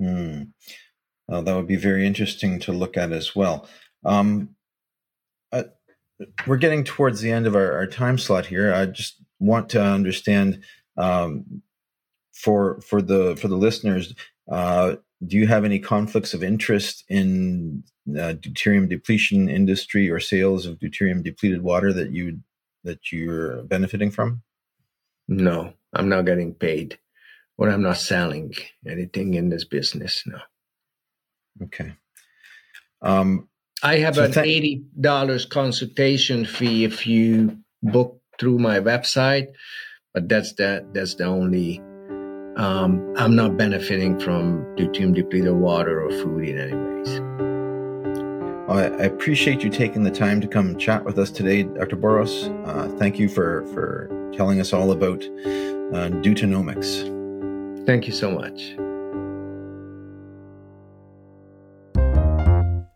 [0.00, 0.48] Mm.
[1.28, 3.68] That would be very interesting to look at as well.
[4.06, 4.50] Um,
[5.52, 5.64] uh,
[6.46, 8.72] we're getting towards the end of our, our, time slot here.
[8.72, 10.62] I just want to understand
[10.96, 11.62] um,
[12.32, 14.14] for for the for the listeners.
[14.50, 14.96] Uh,
[15.26, 20.78] do you have any conflicts of interest in uh, deuterium depletion industry or sales of
[20.78, 22.38] deuterium depleted water that you
[22.84, 24.42] that you're benefiting from?
[25.26, 26.98] No, I'm not getting paid,
[27.58, 28.54] or I'm not selling
[28.86, 30.22] anything in this business.
[30.26, 30.38] No.
[31.64, 31.94] Okay.
[33.02, 33.48] Um,
[33.82, 39.48] I have so an th- eighty dollars consultation fee if you book through my website,
[40.14, 40.94] but that's that.
[40.94, 41.80] That's the only.
[42.56, 47.20] Um, I'm not benefiting from deuterium depleted water or food in any ways.
[48.66, 51.96] Well, I appreciate you taking the time to come chat with us today, Dr.
[51.96, 52.48] Boros.
[52.66, 57.14] Uh, thank you for for telling us all about uh, deutenomics.
[57.86, 58.74] Thank you so much.